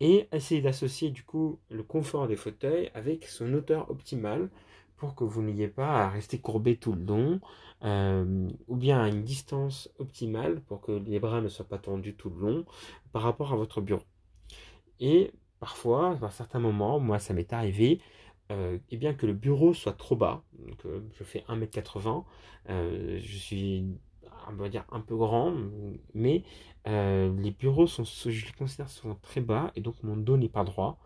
Et 0.00 0.26
essayer 0.32 0.60
d'associer 0.60 1.10
du 1.10 1.22
coup 1.22 1.58
le 1.70 1.82
confort 1.82 2.26
des 2.26 2.36
fauteuils 2.36 2.90
avec 2.94 3.24
son 3.26 3.52
hauteur 3.54 3.88
optimale 3.90 4.50
pour 5.02 5.16
que 5.16 5.24
vous 5.24 5.42
n'ayez 5.42 5.66
pas 5.66 6.04
à 6.04 6.08
rester 6.08 6.38
courbé 6.38 6.76
tout 6.76 6.92
le 6.92 7.04
long, 7.04 7.40
euh, 7.82 8.48
ou 8.68 8.76
bien 8.76 9.00
à 9.02 9.08
une 9.08 9.24
distance 9.24 9.90
optimale 9.98 10.60
pour 10.60 10.80
que 10.80 10.92
les 10.92 11.18
bras 11.18 11.40
ne 11.40 11.48
soient 11.48 11.66
pas 11.66 11.78
tendus 11.78 12.14
tout 12.14 12.30
le 12.30 12.40
long 12.40 12.64
par 13.10 13.22
rapport 13.22 13.52
à 13.52 13.56
votre 13.56 13.80
bureau. 13.80 14.04
Et 15.00 15.32
parfois, 15.58 16.16
à 16.22 16.30
certains 16.30 16.60
moments, 16.60 17.00
moi 17.00 17.18
ça 17.18 17.34
m'est 17.34 17.52
arrivé, 17.52 18.00
euh, 18.52 18.78
et 18.90 18.96
bien 18.96 19.12
que 19.12 19.26
le 19.26 19.32
bureau 19.32 19.74
soit 19.74 19.94
trop 19.94 20.14
bas, 20.14 20.44
euh, 20.86 21.00
je 21.18 21.24
fais 21.24 21.44
1m80, 21.48 22.24
euh, 22.70 23.18
je 23.18 23.36
suis 23.36 23.84
on 24.48 24.52
va 24.54 24.68
dire 24.68 24.84
un 24.92 25.00
peu 25.00 25.16
grand, 25.16 25.52
mais 26.14 26.44
les 26.86 27.50
bureaux 27.58 27.88
sont, 27.88 28.04
je 28.04 28.46
les 28.46 28.52
considère 28.52 28.88
souvent 28.88 29.16
très 29.16 29.40
bas 29.40 29.72
et 29.74 29.80
donc 29.80 30.00
mon 30.04 30.16
dos 30.16 30.36
n'est 30.36 30.48
pas 30.48 30.62
droit. 30.62 31.00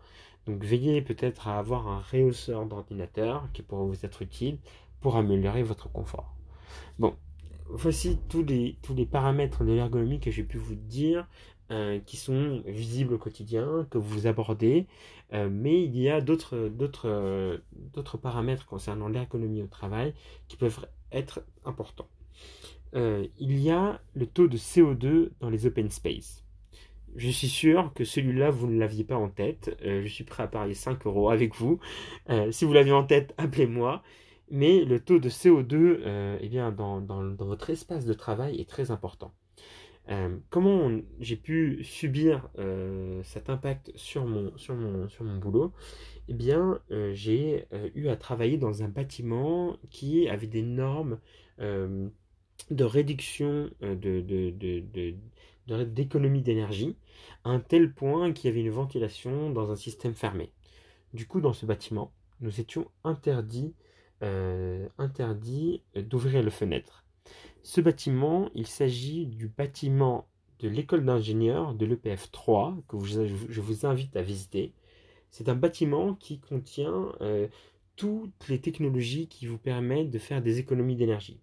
Donc 0.47 0.63
veillez 0.63 1.01
peut-être 1.01 1.47
à 1.47 1.59
avoir 1.59 1.87
un 1.87 1.99
réhausseur 1.99 2.65
d'ordinateur 2.65 3.47
qui 3.53 3.61
pourra 3.61 3.83
vous 3.83 4.05
être 4.05 4.21
utile 4.21 4.57
pour 5.01 5.17
améliorer 5.17 5.61
votre 5.61 5.91
confort. 5.91 6.33
Bon, 6.99 7.15
voici 7.67 8.17
tous 8.29 8.43
les, 8.43 8.77
paramètres 9.05 9.63
de 9.63 9.73
l'ergonomie 9.73 10.19
que 10.19 10.31
j'ai 10.31 10.43
pu 10.43 10.57
vous 10.57 10.75
dire. 10.75 11.27
Euh, 11.69 11.99
qui 12.05 12.15
sont 12.15 12.63
visibles 12.65 13.15
au 13.15 13.17
quotidien, 13.17 13.85
que 13.89 13.97
vous 13.97 14.25
abordez, 14.25 14.87
euh, 15.33 15.49
mais 15.51 15.83
il 15.83 15.97
y 15.97 16.09
a 16.09 16.21
d'autres, 16.21 16.55
euh, 17.03 17.57
paramètres 18.21 18.65
concernant 18.65 19.09
l'ergonomie 19.09 19.61
au 19.61 19.67
travail 19.67 20.13
qui 20.47 20.55
peuvent 20.55 20.87
être 21.11 21.43
importants. 21.65 22.07
il 22.93 23.59
y 23.59 23.69
a 23.69 23.99
le 24.15 24.25
taux 24.27 24.47
de 24.47 24.55
CO2 24.55 25.31
dans 25.41 25.49
les 25.49 25.65
open 25.65 25.91
space. 25.91 26.46
Je 27.15 27.29
suis 27.29 27.47
sûr 27.47 27.91
que 27.95 28.03
celui-là, 28.03 28.51
vous 28.51 28.67
ne 28.67 28.79
l'aviez 28.79 29.03
pas 29.03 29.15
en 29.15 29.29
tête. 29.29 29.75
je 29.81 30.07
suis 30.07 30.23
prêt 30.23 30.43
à 30.43 30.47
parier 30.47 30.75
5 30.75 31.05
euros 31.07 31.29
avec 31.29 31.55
vous. 31.55 31.79
si 32.51 32.65
vous 32.65 32.73
l'aviez 32.73 32.93
en 32.93 33.03
tête, 33.03 33.33
appelez-moi. 33.37 34.03
Mais 34.49 34.85
le 34.85 34.99
taux 34.99 35.19
de 35.19 35.29
CO2 35.29 36.37
eh 36.39 36.47
bien, 36.49 36.71
dans, 36.71 37.01
votre 37.39 37.69
espace 37.69 38.05
de 38.05 38.13
travail 38.13 38.61
est 38.61 38.69
très 38.69 38.91
important. 38.91 39.33
Euh, 40.09 40.37
comment 40.49 40.89
j'ai 41.19 41.35
pu 41.35 41.83
subir 41.83 42.49
euh, 42.57 43.21
cet 43.23 43.49
impact 43.49 43.91
sur 43.95 44.25
mon, 44.25 44.55
sur 44.57 44.75
mon, 44.75 45.09
sur 45.09 45.25
mon 45.25 45.37
boulot? 45.37 45.73
Eh 46.29 46.33
bien, 46.33 46.79
euh, 46.91 47.13
j'ai 47.13 47.65
eu 47.95 48.07
à 48.07 48.15
travailler 48.15 48.57
dans 48.57 48.83
un 48.83 48.87
bâtiment 48.87 49.77
qui 49.89 50.29
avait 50.29 50.47
des 50.47 50.61
normes 50.61 51.19
de 51.59 52.83
réduction 52.83 53.69
de, 53.81 55.15
d'économie 55.67 56.41
d'énergie 56.41 56.95
à 57.43 57.49
un 57.49 57.59
tel 57.59 57.93
point 57.93 58.33
qu'il 58.33 58.49
y 58.49 58.53
avait 58.53 58.61
une 58.61 58.71
ventilation 58.71 59.49
dans 59.49 59.71
un 59.71 59.75
système 59.75 60.13
fermé. 60.13 60.51
Du 61.13 61.27
coup, 61.27 61.41
dans 61.41 61.53
ce 61.53 61.65
bâtiment, 61.65 62.11
nous 62.41 62.59
étions 62.59 62.89
interdits, 63.03 63.73
interdits 64.97 65.81
d'ouvrir 65.95 66.43
les 66.43 66.51
fenêtres. 66.51 67.05
Ce 67.63 67.81
bâtiment, 67.81 68.49
il 68.55 68.67
s'agit 68.67 69.25
du 69.25 69.47
bâtiment 69.47 70.27
de 70.59 70.69
l'école 70.69 71.05
d'ingénieurs 71.05 71.73
de 71.73 71.85
l'EPF 71.85 72.31
3 72.31 72.77
que 72.87 72.97
je 73.03 73.61
vous 73.61 73.85
invite 73.85 74.15
à 74.15 74.21
visiter. 74.21 74.73
C'est 75.31 75.49
un 75.49 75.55
bâtiment 75.55 76.15
qui 76.15 76.39
contient 76.39 77.11
euh, 77.21 77.47
toutes 77.95 78.47
les 78.47 78.59
technologies 78.59 79.27
qui 79.27 79.45
vous 79.45 79.57
permettent 79.57 80.09
de 80.09 80.19
faire 80.19 80.41
des 80.41 80.59
économies 80.59 80.95
d'énergie. 80.95 81.39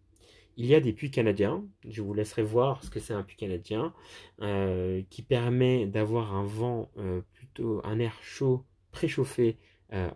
Il 0.56 0.66
y 0.66 0.74
a 0.74 0.80
des 0.80 0.92
puits 0.92 1.10
canadiens, 1.10 1.64
je 1.88 2.02
vous 2.02 2.14
laisserai 2.14 2.42
voir 2.42 2.82
ce 2.84 2.90
que 2.90 3.00
c'est 3.00 3.14
un 3.14 3.22
puits 3.22 3.36
canadien, 3.36 3.92
euh, 4.42 5.02
qui 5.10 5.22
permet 5.22 5.86
d'avoir 5.86 6.34
un 6.34 6.44
vent 6.44 6.90
euh, 6.98 7.20
plutôt, 7.32 7.80
un 7.84 7.98
air 7.98 8.16
chaud 8.22 8.64
préchauffé 8.92 9.56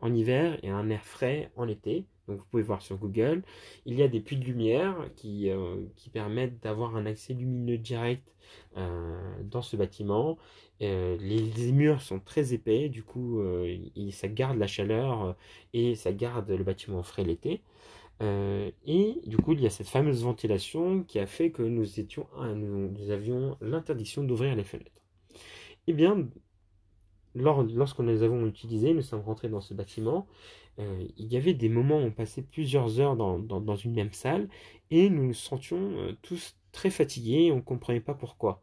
en 0.00 0.12
hiver 0.12 0.59
et 0.64 0.71
un 0.71 0.90
air 0.90 1.04
frais 1.04 1.52
en 1.54 1.68
été. 1.68 2.04
Donc 2.28 2.38
vous 2.38 2.45
pouvez 2.45 2.62
voir 2.62 2.83
sur 2.83 2.97
Google. 2.99 3.42
Il 3.87 3.95
y 3.95 4.02
a 4.02 4.09
des 4.09 4.21
puits 4.21 4.37
de 4.37 4.45
lumière 4.45 4.95
qui, 5.16 5.50
euh, 5.50 5.76
permettent 6.12 6.62
d'avoir 6.62 6.95
un 6.95 7.07
accès 7.07 7.35
lumineux 7.35 7.78
direct 7.78 8.35
euh, 8.76 9.18
dans 9.42 9.62
ce 9.62 9.76
bâtiment. 9.76 10.38
Euh, 10.83 11.16
les, 11.21 11.73
murs 11.73 12.02
sont 12.02 12.21
très 12.21 12.52
épais, 12.52 12.88
du 12.88 13.02
coup 13.02 13.42
ça 14.12 14.28
garde 14.28 14.59
la 14.59 14.66
chaleur 14.66 15.37
et 15.73 15.95
ça 15.97 16.12
garde 16.12 16.50
le 16.50 16.64
bâtiment 16.64 17.02
frais 17.02 17.25
l'été. 17.25 17.62
Et 18.21 19.21
du 19.27 19.37
coup 19.37 19.53
il 19.53 19.61
y 19.61 19.67
a 19.67 19.71
cette 19.71 19.89
fameuse 19.89 20.25
ventilation 20.25 21.05
qui 21.05 21.19
a 21.19 21.27
fait 21.27 21.51
que 21.51 21.63
nous, 21.63 22.01
étions, 22.01 22.27
nous, 22.55 23.11
avions 23.11 23.57
l'interdiction 23.61 24.25
d'ouvrir 24.25 24.57
les 24.57 24.65
fenêtres. 24.65 25.03
Eh 25.87 25.93
bien, 25.93 26.29
lorsque 27.35 28.01
nous 28.01 28.09
les 28.09 28.23
avons 28.23 28.47
utilisés, 28.47 28.93
nous 28.93 29.03
sommes 29.03 29.21
rentrés 29.21 29.49
dans 29.49 29.61
ce 29.61 29.73
bâtiment 29.73 30.27
euh, 30.79 31.05
il 31.17 31.33
y 31.33 31.37
avait 31.37 31.55
des 31.55 31.69
moments 31.69 31.99
où 31.99 32.07
on 32.07 32.11
passait 32.11 32.43
plusieurs 32.43 33.01
heures 33.01 33.17
dans, 33.17 33.77
une 33.77 33.95
même 33.95 34.13
salle 34.13 34.49
et 34.91 35.11
nous 35.11 35.25
nous 35.25 35.35
sentions 35.35 35.91
euh, 35.99 36.13
tous 36.23 36.57
très 36.73 36.91
fatigués 36.91 37.47
et 37.47 37.53
on 37.53 37.57
ne 37.57 37.61
comprenait 37.61 38.01
pas 38.01 38.15
pourquoi. 38.15 38.63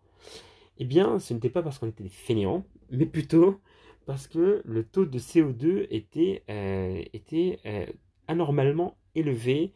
Eh 0.77 0.85
bien, 0.85 1.19
ce 1.19 1.33
n'était 1.33 1.49
pas 1.49 1.61
parce 1.61 1.79
qu'on 1.79 1.87
était 1.87 2.03
des 2.03 2.09
fainéants, 2.09 2.65
mais 2.89 3.05
plutôt 3.05 3.59
parce 4.05 4.27
que 4.27 4.61
le 4.65 4.83
taux 4.85 5.05
de 5.05 5.19
CO2 5.19 5.87
était, 5.89 6.43
euh, 6.49 7.03
était 7.13 7.59
anormalement 8.27 8.97
élevé 9.15 9.73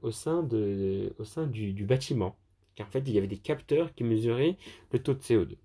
au 0.00 0.10
sein, 0.10 0.42
de, 0.42 1.12
au 1.18 1.24
sein 1.24 1.46
du, 1.46 1.84
bâtiment. 1.84 2.38
Car 2.74 2.86
en 2.86 2.90
fait, 2.90 3.00
il 3.06 3.12
y 3.12 3.18
avait 3.18 3.26
des 3.26 3.36
capteurs 3.36 3.92
qui 3.94 4.02
mesuraient 4.02 4.56
le 4.92 4.98
taux 4.98 5.12
de 5.12 5.20
CO2. 5.20 5.56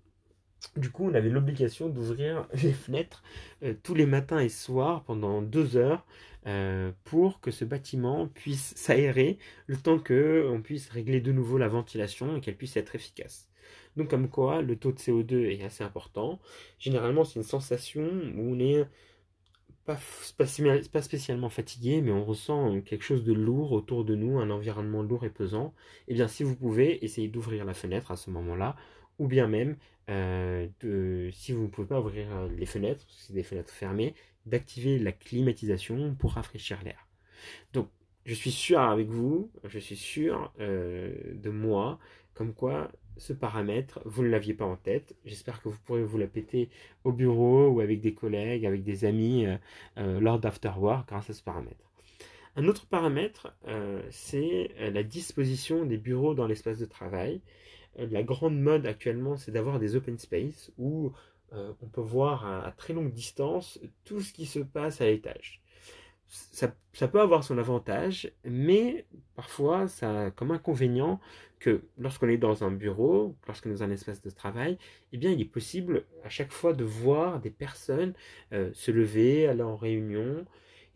Du 0.76 0.90
coup, 0.90 1.06
on 1.08 1.14
avait 1.14 1.28
l'obligation 1.28 1.88
d'ouvrir 1.88 2.48
les 2.62 2.72
fenêtres 2.72 3.22
euh, 3.62 3.74
tous 3.82 3.94
les 3.94 4.06
matins 4.06 4.40
et 4.40 4.48
soirs 4.48 5.04
pendant 5.04 5.42
deux 5.42 5.76
heures 5.76 6.04
euh, 6.46 6.92
pour 7.04 7.40
que 7.40 7.50
ce 7.50 7.64
bâtiment 7.64 8.28
puisse 8.28 8.74
s'aérer 8.76 9.38
le 9.66 9.76
temps 9.76 9.98
qu'on 9.98 10.60
puisse 10.62 10.88
régler 10.88 11.20
de 11.20 11.32
nouveau 11.32 11.58
la 11.58 11.68
ventilation 11.68 12.36
et 12.36 12.40
qu'elle 12.40 12.56
puisse 12.56 12.76
être 12.76 12.94
efficace. 12.94 13.48
Donc, 13.96 14.10
comme 14.10 14.28
quoi, 14.28 14.60
le 14.60 14.76
taux 14.76 14.92
de 14.92 14.98
CO2 14.98 15.50
est 15.50 15.64
assez 15.64 15.84
important. 15.84 16.40
Généralement, 16.78 17.24
c'est 17.24 17.38
une 17.38 17.44
sensation 17.44 18.02
où 18.36 18.52
on 18.52 18.56
n'est 18.56 18.84
pas, 19.84 19.98
spécialement 20.82 21.48
fatigué, 21.48 22.00
mais 22.00 22.10
on 22.10 22.24
ressent 22.24 22.80
quelque 22.80 23.04
chose 23.04 23.24
de 23.24 23.32
lourd 23.32 23.72
autour 23.72 24.04
de 24.04 24.14
nous, 24.14 24.38
un 24.38 24.50
environnement 24.50 25.02
lourd 25.02 25.24
et 25.24 25.30
pesant. 25.30 25.74
Eh 26.08 26.14
bien, 26.14 26.28
si 26.28 26.42
vous 26.42 26.56
pouvez, 26.56 27.04
essayez 27.04 27.28
d'ouvrir 27.28 27.64
la 27.64 27.74
fenêtre 27.74 28.10
à 28.10 28.16
ce 28.16 28.30
moment-là 28.30 28.76
ou 29.18 29.28
bien 29.28 29.46
même, 29.46 29.76
euh, 30.10 30.68
si 31.32 31.52
vous 31.52 31.62
ne 31.62 31.68
pouvez 31.68 31.86
pas 31.86 32.00
ouvrir 32.00 32.26
euh, 32.34 32.48
les 32.56 32.66
fenêtres, 32.66 33.04
c'est 33.08 33.32
des 33.32 33.42
fenêtres 33.42 33.72
fermées, 33.72 34.14
d'activer 34.46 34.98
la 34.98 35.12
climatisation 35.12 36.14
pour 36.14 36.32
rafraîchir 36.32 36.82
l'air. 36.82 37.06
Donc, 37.72 37.88
je 38.24 38.34
suis 38.34 38.50
sûr 38.50 38.80
avec 38.80 39.08
vous, 39.08 39.50
je 39.64 39.78
suis 39.78 39.96
sûr 39.96 40.52
euh, 40.60 41.14
de 41.34 41.50
moi, 41.50 41.98
comme 42.34 42.54
quoi 42.54 42.90
ce 43.16 43.32
paramètre, 43.32 44.00
vous 44.04 44.22
ne 44.22 44.28
l'aviez 44.28 44.54
pas 44.54 44.64
en 44.64 44.76
tête. 44.76 45.14
J'espère 45.24 45.62
que 45.62 45.68
vous 45.68 45.78
pourrez 45.84 46.02
vous 46.02 46.18
la 46.18 46.26
péter 46.26 46.68
au 47.04 47.12
bureau 47.12 47.68
ou 47.68 47.80
avec 47.80 48.00
des 48.00 48.14
collègues, 48.14 48.66
avec 48.66 48.82
des 48.82 49.04
amis 49.04 49.46
lors 49.96 50.38
d'afterwork 50.38 51.08
grâce 51.08 51.30
à 51.30 51.32
ce 51.32 51.42
paramètre. 51.42 51.90
Un 52.56 52.66
autre 52.66 52.86
paramètre, 52.86 53.54
c'est 54.10 54.70
la 54.78 55.02
disposition 55.02 55.84
des 55.84 55.96
bureaux 55.98 56.34
dans 56.34 56.46
l'espace 56.46 56.78
de 56.78 56.86
travail 56.86 57.40
la 57.96 58.22
grande 58.22 58.58
mode 58.60 58.86
actuellement, 58.86 59.36
c'est 59.36 59.52
d'avoir 59.52 59.78
des 59.78 59.96
open 59.96 60.18
space 60.18 60.72
où 60.78 61.12
euh, 61.52 61.72
on 61.82 61.86
peut 61.86 62.00
voir 62.00 62.46
à, 62.46 62.72
très 62.72 62.92
longue 62.92 63.12
distance 63.12 63.78
tout 64.04 64.20
ce 64.20 64.32
qui 64.32 64.46
se 64.46 64.58
passe 64.58 65.00
à 65.00 65.06
l'étage. 65.06 65.60
Ça, 66.28 67.08
peut 67.08 67.20
avoir 67.20 67.44
son 67.44 67.58
avantage, 67.58 68.32
mais 68.44 69.06
parfois 69.36 69.88
ça 69.88 70.26
a 70.26 70.30
comme 70.30 70.50
inconvénient 70.50 71.20
que 71.58 71.82
lorsqu'on 71.98 72.28
est 72.28 72.38
dans 72.38 72.64
un 72.64 72.70
bureau, 72.70 73.36
lorsqu'on 73.46 73.70
est 73.70 73.74
dans 73.74 73.82
un 73.82 73.90
espace 73.90 74.22
de 74.22 74.30
travail, 74.30 74.78
eh 75.12 75.18
bien 75.18 75.30
il 75.30 75.40
est 75.40 75.44
possible 75.44 76.04
à 76.24 76.28
chaque 76.28 76.52
fois 76.52 76.72
de 76.72 76.84
voir 76.84 77.40
des 77.40 77.50
personnes 77.50 78.14
euh, 78.52 78.70
se 78.74 78.90
lever, 78.90 79.46
aller 79.46 79.62
en 79.62 79.76
réunion, 79.76 80.44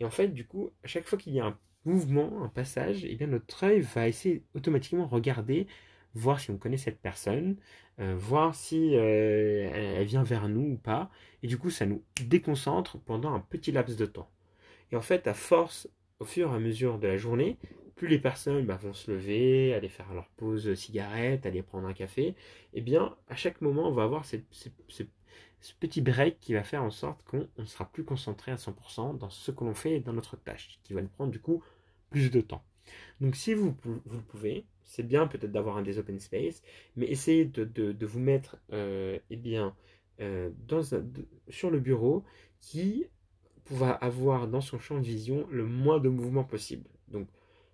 et 0.01 0.05
en 0.05 0.11
fait 0.11 0.29
du 0.29 0.45
coup 0.47 0.71
à 0.85 0.87
chaque 0.87 1.07
fois 1.07 1.19
qu'il 1.19 1.35
y 1.35 1.41
a 1.41 1.47
un 1.47 1.59
mouvement, 1.85 2.43
un 2.43 2.49
passage, 2.49 3.05
eh 3.05 3.15
bien 3.15 3.27
notre 3.27 3.65
œil 3.65 3.81
va 3.81 4.09
essayer 4.09 4.45
automatiquement 4.55 5.07
regarder 5.07 5.67
voir 6.15 6.41
si 6.41 6.51
on 6.51 6.59
connaît 6.59 6.77
cette 6.77 7.01
personne, 7.01 7.57
euh, 8.01 8.15
voir 8.17 8.55
si 8.55 8.97
euh, 8.97 9.71
elle, 9.73 10.07
vient 10.07 10.23
vers 10.23 10.49
nous 10.49 10.73
ou 10.73 10.77
pas. 10.77 11.11
Et 11.43 11.47
du 11.47 11.59
coup, 11.59 11.71
ça 11.71 11.87
nous 11.87 12.03
déconcentre 12.25 12.99
pendant 13.01 13.33
un 13.35 13.41
petit 13.41 13.73
laps 13.73 13.97
de 13.97 14.07
temps. 14.07 14.31
Et 14.93 14.97
en 14.97 15.03
fait, 15.03 15.27
à 15.27 15.35
force, 15.35 15.89
au 16.21 16.25
fur 16.25 16.53
et 16.53 16.55
à 16.55 16.59
mesure 16.59 16.99
de 16.99 17.07
la 17.07 17.17
journée, 17.17 17.59
plus 17.97 18.09
les 18.09 18.19
personnes 18.19 18.65
bah, 18.65 18.77
vont 18.77 18.93
se 18.93 19.11
lever, 19.11 19.75
aller 19.75 19.89
faire 19.89 20.13
leur 20.15 20.29
pause 20.31 20.73
cigarette, 20.75 21.47
aller 21.47 21.63
prendre 21.63 21.87
un 21.89 21.93
café, 21.93 22.35
eh 22.73 22.81
bien, 22.81 23.17
à 23.29 23.37
chaque 23.37 23.61
moment, 23.61 23.89
on 23.89 23.93
va 23.93 24.05
avoir 24.05 24.25
ce 24.25 25.73
petit 25.81 26.01
break 26.01 26.39
qui 26.41 26.55
va 26.55 26.63
faire 26.63 26.83
en 26.83 26.91
sorte 26.91 27.23
qu'on 27.25 27.49
ne 27.59 27.65
sera 27.65 27.91
plus 27.91 28.05
concentré 28.05 28.53
à 28.53 28.57
100% 28.57 29.19
dans 29.19 29.31
ce 29.31 29.51
que 29.51 29.65
l'on 29.65 29.75
fait 29.75 29.97
et 29.97 30.01
dans 30.01 30.13
notre 30.13 30.37
tâche, 30.37 30.79
qui 30.85 30.95
va 30.95 31.03
nous 31.03 31.09
prendre 31.09 31.33
du 31.33 31.41
coup 31.41 31.63
plus 32.11 32.31
de 32.31 32.41
temps. 32.41 32.63
Donc 33.21 33.37
si 33.37 33.53
vous, 33.53 33.77
vous 33.85 34.23
pouvez, 34.23 34.65
c'est 34.85 35.07
bien 35.07 35.27
peut-être 35.27 35.53
d'avoir 35.53 35.77
un 35.77 35.83
des 35.83 35.99
open 35.99 36.19
space, 36.21 36.63
mais 36.97 37.07
essayez 37.07 37.45
de, 37.45 38.07
vous 38.07 38.21
mettre 38.21 38.57
euh, 38.73 39.19
eh 39.31 39.37
bien, 39.37 39.75
euh, 40.21 40.51
sur 41.49 41.71
le 41.71 41.81
bureau 41.81 42.25
qui 42.61 43.07
va 43.71 43.91
avoir 43.93 44.49
dans 44.49 44.61
son 44.61 44.79
champ 44.79 44.99
de 44.99 45.05
vision 45.05 45.47
le 45.51 45.65
moins 45.65 45.99
de 45.99 46.09
mouvement 46.09 46.45
possible. 46.45 46.85
Donc, 47.09 47.29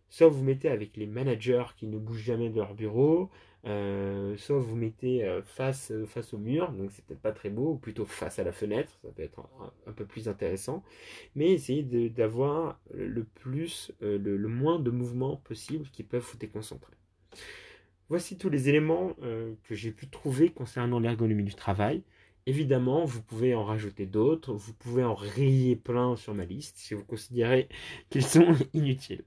soit 0.09 0.29
vous 0.29 0.43
mettez 0.43 0.69
avec 0.69 0.97
les 0.97 1.07
managers 1.07 1.65
qui 1.77 1.87
ne 1.87 1.99
bougent 1.99 2.23
jamais 2.23 2.51
de 2.51 2.57
leur 2.57 2.75
bureau, 2.75 3.31
euh, 3.67 4.37
soit 4.37 4.59
vous 4.59 4.77
mettez 4.77 5.27
face, 5.45 5.93
face 6.07 6.35
au 6.35 6.39
mur, 6.39 6.71
donc 6.73 6.91
c'est 6.93 7.05
peut-être 7.05 7.23
pas 7.23 7.33
très 7.33 7.51
beau, 7.51 7.73
ou 7.73 7.77
plutôt 7.77 8.05
face 8.05 8.39
à 8.39 8.45
la 8.45 8.53
fenêtre, 8.53 8.93
ça 9.03 9.09
peut 9.11 9.23
être 9.23 9.41
un, 9.87 9.93
peu 9.93 10.05
plus 10.05 10.29
intéressant, 10.29 10.85
mais 11.35 11.53
essayez 11.53 11.83
d'avoir 12.11 12.79
le 12.93 13.25
plus, 13.25 13.93
le, 14.01 14.37
moins 14.49 14.79
de 14.79 14.91
mouvements 14.91 15.37
possible 15.37 15.89
qui 15.91 16.03
peuvent 16.03 16.27
vous 16.31 16.39
déconcentrer. 16.39 16.95
Voici 18.09 18.37
tous 18.37 18.51
les 18.51 18.69
éléments 18.69 19.17
euh, 19.23 19.55
que 19.65 19.75
j'ai 19.75 19.91
pu 19.91 20.09
trouver 20.09 20.51
concernant 20.51 21.01
l'ergonomie 21.01 21.45
du 21.45 21.55
travail. 21.55 22.03
Évidemment, 22.47 23.05
vous 23.05 23.23
pouvez 23.23 23.55
en 23.55 23.65
rajouter 23.65 24.07
d'autres, 24.07 24.53
vous 24.53 24.75
pouvez 24.75 25.03
en 25.03 25.15
rayer 25.15 25.77
plein 25.77 26.17
sur 26.17 26.35
ma 26.35 26.45
liste 26.45 26.77
si 26.77 26.95
vous 26.95 27.05
considérez 27.05 27.69
qu'ils 28.11 28.25
sont 28.25 28.55
inutiles. 28.75 29.25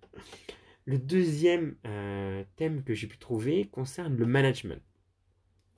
Le 0.85 0.97
deuxième 0.97 1.75
euh, 1.85 2.43
thème 2.55 2.83
que 2.83 2.93
j'ai 2.93 3.07
pu 3.07 3.17
trouver 3.17 3.67
concerne 3.67 4.15
le 4.15 4.25
management. 4.25 4.81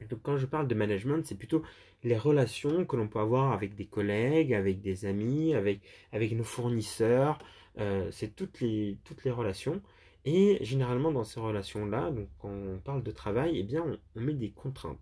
Donc 0.10 0.22
quand 0.22 0.38
je 0.38 0.46
parle 0.46 0.68
de 0.68 0.76
management, 0.76 1.26
c'est 1.26 1.36
plutôt 1.36 1.64
les 2.04 2.18
relations 2.18 2.86
que 2.86 2.96
l'on 2.96 3.08
peut 3.08 3.20
avoir 3.20 3.52
avec 3.52 3.76
des 3.76 3.86
collègues, 3.86 4.54
avec 4.54 4.82
des 4.82 5.06
amis, 5.06 5.54
avec, 5.54 5.82
avec 6.12 6.32
nos 6.34 6.44
fournisseurs, 6.44 7.40
euh, 7.80 8.10
c'est 8.12 8.36
toutes 8.36 8.62
les, 8.62 8.98
toutes 9.04 9.24
les 9.24 9.32
relations. 9.32 9.82
Et 10.26 10.58
généralement 10.62 11.12
dans 11.12 11.24
ces 11.24 11.40
relations-là, 11.40 12.12
donc 12.12 12.28
quand 12.40 12.50
on 12.50 12.80
parle 12.80 13.04
de 13.04 13.12
travail, 13.12 13.58
eh 13.58 13.64
bien 13.64 13.84
on, 14.16 14.20
met 14.20 14.34
des 14.34 14.52
contraintes. 14.52 15.00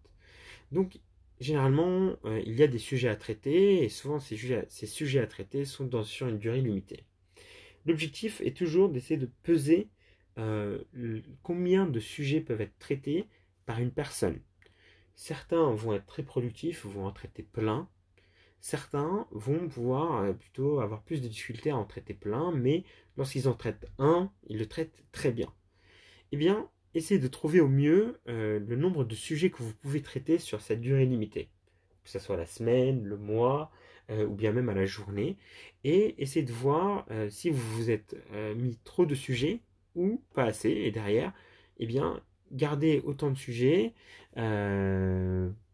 Donc 0.72 1.00
généralement, 1.40 2.16
euh, 2.26 2.42
il 2.46 2.56
y 2.56 2.64
a 2.64 2.68
des 2.68 2.78
sujets 2.80 3.10
à 3.10 3.16
traiter 3.16 3.84
et 3.84 3.90
souvent 3.90 4.20
ces 4.20 4.36
sujets, 4.86 5.20
à 5.20 5.28
traiter 5.28 5.66
sont 5.66 5.86
dans, 5.86 6.04
sur 6.04 6.28
une 6.28 6.40
durée 6.40 6.62
limitée. 6.62 7.04
L'objectif 7.86 8.42
est 8.42 8.56
toujours 8.56 8.90
d'essayer 8.90 9.18
de 9.18 9.30
peser 9.44 9.90
euh, 10.38 10.84
combien 11.44 11.86
de 11.88 12.00
sujets 12.00 12.42
peuvent 12.42 12.62
être 12.62 12.78
traités 12.80 13.28
par 13.66 13.80
une 13.80 13.92
personne. 13.92 14.40
Certains 15.16 15.72
vont 15.72 15.94
être 15.94 16.06
très 16.06 16.24
productifs, 16.24 16.86
vont 16.86 17.06
en 17.06 17.12
traiter 17.12 17.44
plein. 17.44 17.90
Certains 18.60 19.28
vont 19.32 19.68
pouvoir 19.68 20.24
euh, 20.24 20.34
plutôt 20.34 20.80
avoir 20.80 21.04
plus 21.04 21.22
de 21.22 21.28
difficultés 21.28 21.72
à 21.72 21.78
en 21.78 21.86
traiter 21.86 22.14
plein, 22.14 22.52
mais 22.52 22.84
lorsqu'ils 23.16 23.48
en 23.48 23.54
traitent 23.54 23.88
un, 24.00 24.32
ils 24.48 24.58
le 24.58 24.68
traitent 24.68 25.04
très 25.12 25.32
bien. 25.32 25.52
Eh 26.32 26.38
bien, 26.38 26.70
essayez 26.98 27.20
de 27.20 27.28
trouver 27.28 27.62
au 27.62 27.68
mieux 27.68 28.20
euh, 28.28 28.60
le 28.60 28.76
nombre 28.76 29.04
de 29.04 29.16
sujets 29.16 29.50
que 29.50 29.64
vous 29.64 29.74
pouvez 29.74 30.02
traiter 30.02 30.38
sur 30.40 30.62
cette 30.62 30.82
durée 30.82 31.06
limitée, 31.06 31.50
que 32.04 32.10
ce 32.10 32.20
soit 32.20 32.38
la 32.38 32.46
semaine, 32.46 33.04
le 33.04 33.18
mois, 33.18 33.72
euh, 34.10 34.26
ou 34.26 34.36
bien 34.36 34.52
même 34.52 34.70
à 34.70 34.74
la 34.74 34.86
journée, 34.86 35.38
et 35.84 36.16
essayez 36.22 36.46
de 36.46 36.54
voir 36.54 37.06
si 37.30 37.50
vous 37.50 37.76
vous 37.76 37.90
êtes 37.90 38.16
mis 38.56 38.78
trop 38.84 39.06
de 39.06 39.16
sujets 39.16 39.62
ou 39.96 40.22
pas 40.34 40.44
assez, 40.44 40.70
et 40.70 40.92
derrière, 40.92 41.34
eh 41.80 41.86
bien, 41.86 42.22
garder 42.52 43.02
autant 43.06 43.30
de 43.30 43.38
sujets 43.38 43.94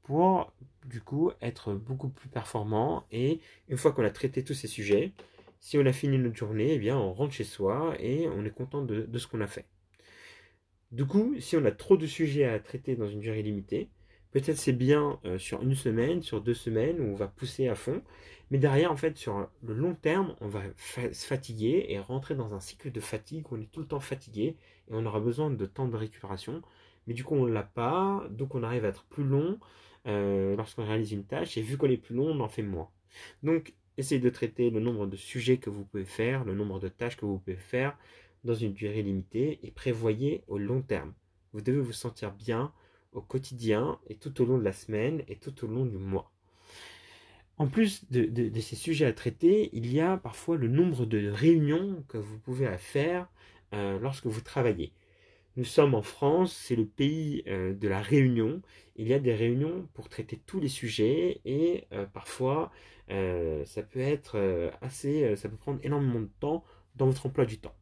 pour 0.03 0.53
du 0.86 1.01
coup 1.01 1.32
être 1.42 1.74
beaucoup 1.74 2.10
plus 2.10 2.30
performant. 2.30 3.06
Et 3.12 3.39
une 3.70 3.77
fois 3.77 3.92
qu'on 3.92 4.03
a 4.03 4.10
traité 4.10 4.44
tous 4.44 4.53
ces 4.53 4.68
sujets, 4.68 5.13
si 5.60 5.77
on 5.77 5.86
a 5.86 5.94
fini 5.94 6.18
notre 6.18 6.36
journée, 6.36 6.74
eh 6.74 6.77
bien 6.77 6.98
on 6.98 7.13
rentre 7.13 7.34
chez 7.34 7.46
soi 7.46 7.96
et 8.00 8.27
on 8.27 8.46
est 8.46 8.53
content 8.53 8.84
de, 8.84 9.08
ce 9.18 9.27
qu'on 9.27 9.42
a 9.42 9.48
fait. 9.48 9.65
Du 10.94 11.08
coup, 11.08 11.34
si 11.40 11.58
on 11.58 11.66
a 11.66 11.72
trop 11.72 11.98
de 11.98 12.06
sujets 12.06 12.46
à 12.46 12.60
traiter 12.60 12.96
dans 12.96 13.08
une 13.08 13.20
durée 13.20 13.42
limitée, 13.42 13.90
peut-être 14.30 14.60
c'est 14.60 14.74
bien 14.74 15.20
euh, 15.26 15.40
sur 15.40 15.64
une 15.64 15.74
semaine, 15.74 16.22
sur 16.22 16.40
deux 16.40 16.54
semaines 16.54 17.00
où 17.00 17.06
on 17.06 17.16
va 17.16 17.28
pousser 17.28 17.68
à 17.68 17.74
fond, 17.74 18.04
mais 18.52 18.60
derrière 18.60 18.92
en 18.92 18.96
fait 18.96 19.18
sur 19.18 19.50
le 19.64 19.74
long 19.74 19.96
terme, 19.96 20.36
on 20.40 20.48
va 20.48 20.62
se 20.78 21.26
fatiguer 21.26 21.88
et 21.90 21.98
rentrer 21.98 22.36
dans 22.36 22.54
un 22.54 22.60
cycle 22.60 22.92
de 22.92 23.00
fatigue 23.00 23.52
où 23.52 23.56
on 23.56 23.62
est 23.62 23.72
tout 23.72 23.80
le 23.80 23.88
temps 23.88 24.00
fatigué 24.00 24.56
et 24.88 24.92
on 24.92 25.04
aura 25.08 25.20
besoin 25.20 25.50
de 25.50 25.66
temps 25.66 25.88
de 25.88 25.98
récupération. 25.98 26.62
Mais 27.08 27.16
du 27.16 27.24
coup, 27.24 27.34
on 27.34 27.48
ne 27.48 27.52
l'a 27.52 27.64
pas, 27.64 28.28
donc 28.30 28.54
on 28.54 28.62
arrive 28.62 28.86
à 28.86 28.90
être 28.90 29.06
plus 29.06 29.24
long, 29.24 29.58
euh, 30.06 30.56
lorsqu'on 30.56 30.86
réalise 30.86 31.12
une 31.12 31.26
tâche, 31.26 31.58
et 31.58 31.64
vu 31.64 31.76
qu'on 31.76 31.90
est 31.90 31.98
plus 31.98 32.14
long, 32.14 32.28
on 32.28 32.40
en 32.40 32.50
fait 32.50 32.62
moins. 32.62 32.90
Donc, 33.42 33.74
essayez 33.98 34.22
de 34.22 34.30
traiter 34.30 34.70
le 34.70 34.80
nombre 34.80 35.08
de 35.08 35.16
sujets 35.16 35.58
que 35.58 35.72
vous 35.72 35.86
pouvez 35.86 36.06
faire, 36.06 36.46
le 36.46 36.54
nombre 36.54 36.80
de 36.80 36.88
tâches 36.88 37.18
que 37.18 37.26
vous 37.26 37.40
pouvez 37.40 37.58
faire 37.58 37.98
dans 38.44 38.56
une 38.56 38.74
durée 38.74 39.02
limitée, 39.02 39.60
et 39.64 39.72
prévoyez 39.72 40.44
au 40.48 40.58
long 40.58 40.82
terme. 40.82 41.14
Vous 41.54 41.62
devez 41.62 41.80
vous 41.80 41.94
sentir 41.94 42.32
bien 42.34 42.74
au 43.12 43.22
quotidien, 43.22 44.00
et 44.08 44.16
tout 44.16 44.42
au 44.42 44.46
long 44.46 44.58
de 44.58 44.64
la 44.64 44.74
semaine, 44.74 45.24
et 45.28 45.36
tout 45.36 45.64
au 45.64 45.68
long 45.68 45.86
du 45.86 45.98
mois. 45.98 46.34
En 47.58 47.68
plus 47.68 48.10
de, 48.10 48.60
ces 48.60 48.76
sujets 48.76 49.06
à 49.06 49.14
traiter, 49.14 49.70
il 49.74 49.92
y 49.94 50.00
a 50.00 50.18
parfois 50.18 50.58
le 50.58 50.68
nombre 50.68 51.06
de 51.06 51.30
réunions 51.30 52.04
que 52.08 52.18
vous 52.18 52.40
pouvez 52.40 52.68
faire 52.78 53.28
euh, 53.74 54.00
lorsque 54.00 54.26
vous 54.26 54.42
travaillez. 54.42 54.92
Nous 55.56 55.66
sommes 55.66 55.94
en 55.94 56.02
France, 56.02 56.52
c'est 56.54 56.76
le 56.76 56.86
pays 56.86 57.44
euh, 57.48 57.76
de 57.76 57.88
la 57.88 58.02
réunion. 58.02 58.62
Il 58.96 59.08
y 59.08 59.14
a 59.14 59.20
des 59.20 59.36
réunions 59.36 59.88
pour 59.94 60.10
traiter 60.10 60.42
tous 60.48 60.60
les 60.60 60.68
sujets 60.68 61.42
et 61.46 61.86
euh, 61.94 62.06
parfois 62.06 62.72
ça 63.66 63.84
peut 63.84 64.00
être 64.00 64.72
assez, 64.82 65.36
ça 65.36 65.48
peut 65.48 65.58
prendre 65.58 65.80
énormément 65.84 66.22
de 66.22 66.30
temps 66.40 66.64
dans 66.96 67.06
votre 67.06 67.28
emploi 67.28 67.46
du 67.46 67.60
temps. 67.60 67.76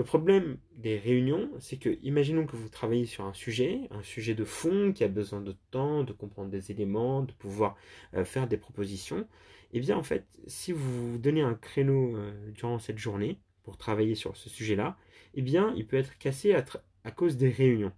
Le 0.00 0.04
problème 0.04 0.56
des 0.78 0.96
réunions, 0.96 1.50
c'est 1.58 1.76
que 1.76 1.98
imaginons 2.02 2.46
que 2.46 2.56
vous 2.56 2.70
travaillez 2.70 3.04
sur 3.04 3.26
un 3.26 3.34
sujet, 3.34 3.80
un 3.90 4.02
sujet 4.02 4.32
de 4.32 4.46
fond 4.46 4.94
qui 4.94 5.04
a 5.04 5.08
besoin 5.08 5.42
de 5.42 5.54
temps, 5.70 6.04
de 6.04 6.14
comprendre 6.14 6.48
des 6.48 6.70
éléments, 6.70 7.22
de 7.22 7.32
pouvoir 7.32 7.76
faire 8.24 8.48
des 8.48 8.56
propositions. 8.56 9.28
Eh 9.74 9.80
bien 9.80 9.98
en 9.98 10.02
fait, 10.02 10.24
si 10.46 10.72
vous 10.72 11.12
vous 11.12 11.18
donnez 11.18 11.42
un 11.42 11.52
créneau 11.52 12.16
durant 12.54 12.78
cette 12.78 12.96
journée 12.96 13.40
pour 13.62 13.76
travailler 13.76 14.14
sur 14.14 14.38
ce 14.38 14.48
sujet-là, 14.48 14.96
eh 15.34 15.42
bien, 15.42 15.74
il 15.76 15.86
peut 15.86 15.98
être 15.98 16.16
cassé 16.16 16.54
à, 16.54 17.10
cause 17.10 17.36
des 17.36 17.50
réunions. 17.50 17.92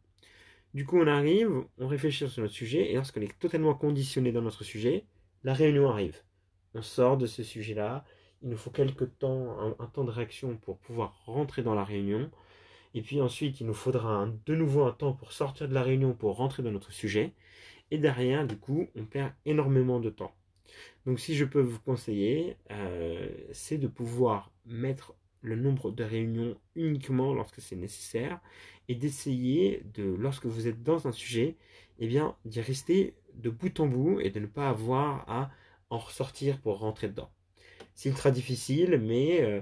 Du 0.74 0.85
coup, 0.85 0.98
on 0.98 1.07
arrive, 1.07 1.53
on 1.79 1.87
réfléchit 1.87 2.29
sur 2.29 2.42
notre 2.42 2.53
sujet, 2.53 2.90
et 2.90 2.94
lorsqu'on 2.94 3.20
est 3.20 3.38
totalement 3.38 3.74
conditionné 3.74 4.33
dans 4.33 4.42
notre 4.42 4.64
sujet, 4.64 5.05
la 5.44 5.55
réunion 5.55 5.88
arrive. 5.88 6.20
On 6.74 6.83
sort 6.83 7.16
de 7.16 7.27
ce 7.27 7.44
sujet-là, 7.44 8.05
il 8.42 8.50
nous 8.50 8.57
faut 8.57 8.70
quelques 8.70 9.18
temps, 9.18 9.57
un, 9.78 9.87
temps 9.87 10.05
de 10.05 10.11
réaction 10.11 10.57
pour 10.57 10.78
pouvoir 10.78 11.22
rentrer 11.26 11.62
dans 11.62 11.74
la 11.74 11.85
réunion, 11.85 12.31
et 12.94 13.02
puis 13.02 13.20
ensuite, 13.20 13.61
il 13.61 13.66
nous 13.66 13.74
faudra 13.74 14.28
de 14.46 14.55
nouveau 14.55 14.85
un 14.85 14.92
temps 14.92 15.12
pour 15.12 15.33
sortir 15.33 15.68
de 15.68 15.74
la 15.74 15.83
réunion, 15.83 16.12
pour 16.12 16.37
rentrer 16.37 16.62
dans 16.62 16.72
notre 16.72 16.92
sujet, 16.92 17.33
et 17.90 17.98
derrière, 17.98 18.46
du 18.46 18.57
coup, 18.57 18.88
on 18.96 19.05
perd 19.05 19.33
énormément 19.44 20.00
de 20.00 20.11
temps. 20.11 20.35
Donc, 21.07 21.20
si 21.20 21.35
je 21.35 21.44
peux 21.44 21.61
vous 21.61 21.81
conseiller, 21.81 22.57
euh, 22.70 23.28
c'est 23.52 23.78
de 23.78 23.88
pouvoir 23.88 24.50
mettre 24.66 25.14
le 25.42 25.57
nombre 25.57 25.90
de 25.90 26.05
réunions 26.05 26.57
uniquement 26.76 27.35
lorsque 27.35 27.61
c'est 27.61 27.76
nécessaire 27.76 28.40
et 28.88 28.94
d'essayer 28.94 29.83
de, 29.94 30.05
lorsque 30.05 30.46
vous 30.46 30.68
êtes 30.68 30.83
dans 30.83 31.07
un 31.09 31.12
sujet, 31.12 31.57
eh 31.98 32.07
bien, 32.07 32.37
d'y 32.44 32.61
rester 32.61 33.14
de 33.35 33.50
bout 33.50 33.78
en 33.81 33.87
bout 33.87 34.20
et 34.20 34.31
de 34.31 34.40
ne 34.40 34.46
pas 34.46 34.68
avoir 34.68 35.28
à 35.28 35.50
en 35.90 35.98
ressortir 35.98 36.61
pour 36.61 36.78
rentrer 36.78 37.09
dedans. 37.09 37.31
C'est 37.94 38.09
ultra 38.09 38.31
difficile, 38.31 39.00
mais 39.02 39.42
euh, 39.42 39.61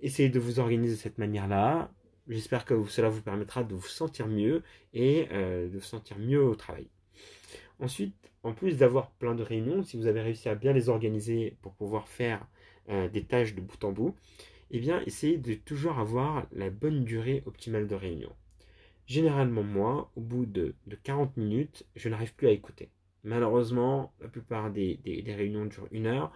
essayez 0.00 0.28
de 0.28 0.38
vous 0.38 0.60
organiser 0.60 0.94
de 0.94 1.00
cette 1.00 1.18
manière-là. 1.18 1.92
J'espère 2.28 2.64
que 2.64 2.84
cela 2.86 3.08
vous 3.08 3.22
permettra 3.22 3.64
de 3.64 3.74
vous 3.74 3.86
sentir 3.86 4.28
mieux 4.28 4.62
et 4.94 5.28
euh, 5.32 5.68
de 5.68 5.78
vous 5.78 5.84
sentir 5.84 6.18
mieux 6.18 6.42
au 6.42 6.54
travail. 6.54 6.88
Ensuite, 7.80 8.14
en 8.44 8.52
plus 8.52 8.76
d'avoir 8.78 9.10
plein 9.10 9.34
de 9.34 9.42
réunions, 9.42 9.82
si 9.82 9.96
vous 9.96 10.06
avez 10.06 10.20
réussi 10.20 10.48
à 10.48 10.54
bien 10.54 10.72
les 10.72 10.88
organiser 10.88 11.56
pour 11.62 11.74
pouvoir 11.74 12.08
faire 12.08 12.46
euh, 12.88 13.08
des 13.08 13.24
tâches 13.24 13.54
de 13.54 13.60
bout 13.60 13.82
en 13.84 13.92
bout, 13.92 14.14
eh 14.70 14.80
bien, 14.80 15.02
essayez 15.04 15.36
de 15.36 15.54
toujours 15.54 15.98
avoir 15.98 16.46
la 16.52 16.70
bonne 16.70 17.04
durée 17.04 17.42
optimale 17.46 17.86
de 17.86 17.94
réunion. 17.94 18.32
Généralement, 19.06 19.62
moi, 19.62 20.10
au 20.16 20.20
bout 20.20 20.46
de, 20.46 20.74
40 21.02 21.36
minutes, 21.36 21.84
je 21.96 22.08
n'arrive 22.08 22.34
plus 22.34 22.48
à 22.48 22.52
écouter. 22.52 22.88
Malheureusement, 23.24 24.12
la 24.20 24.28
plupart 24.28 24.70
des, 24.70 24.98
réunions 25.04 25.66
durent 25.66 25.88
une 25.90 26.06
heure, 26.06 26.32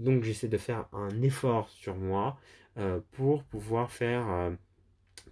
donc 0.00 0.24
j'essaie 0.24 0.48
de 0.48 0.58
faire 0.58 0.86
un 0.92 1.22
effort 1.22 1.68
sur 1.68 1.94
moi 1.94 2.38
euh, 2.78 3.00
pour 3.12 3.44
pouvoir 3.44 3.90
faire, 3.92 4.28
euh, 4.30 4.50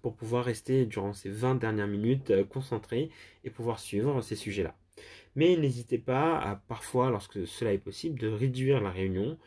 pour 0.03 0.15
pouvoir 0.15 0.45
rester 0.45 0.87
durant 0.87 1.13
ces 1.13 1.31
20 1.31 1.57
dernières 1.57 1.87
minutes 1.89 2.31
euh, 2.31 2.45
concentré 2.45 3.11
et 3.45 3.51
pouvoir 3.51 3.81
suivre 3.81 4.21
ces 4.21 4.37
sujets-là. 4.37 4.77
Mais 5.37 5.57
n'hésitez 5.57 5.99
pas 5.99 6.39
à 6.39 6.57
parfois, 6.57 7.11
lorsque 7.11 7.47
cela 7.47 7.73
est 7.73 7.79
possible, 7.79 8.19
de 8.19 8.29
réduire 8.29 8.81
la 8.81 8.91
réunion 8.91 9.39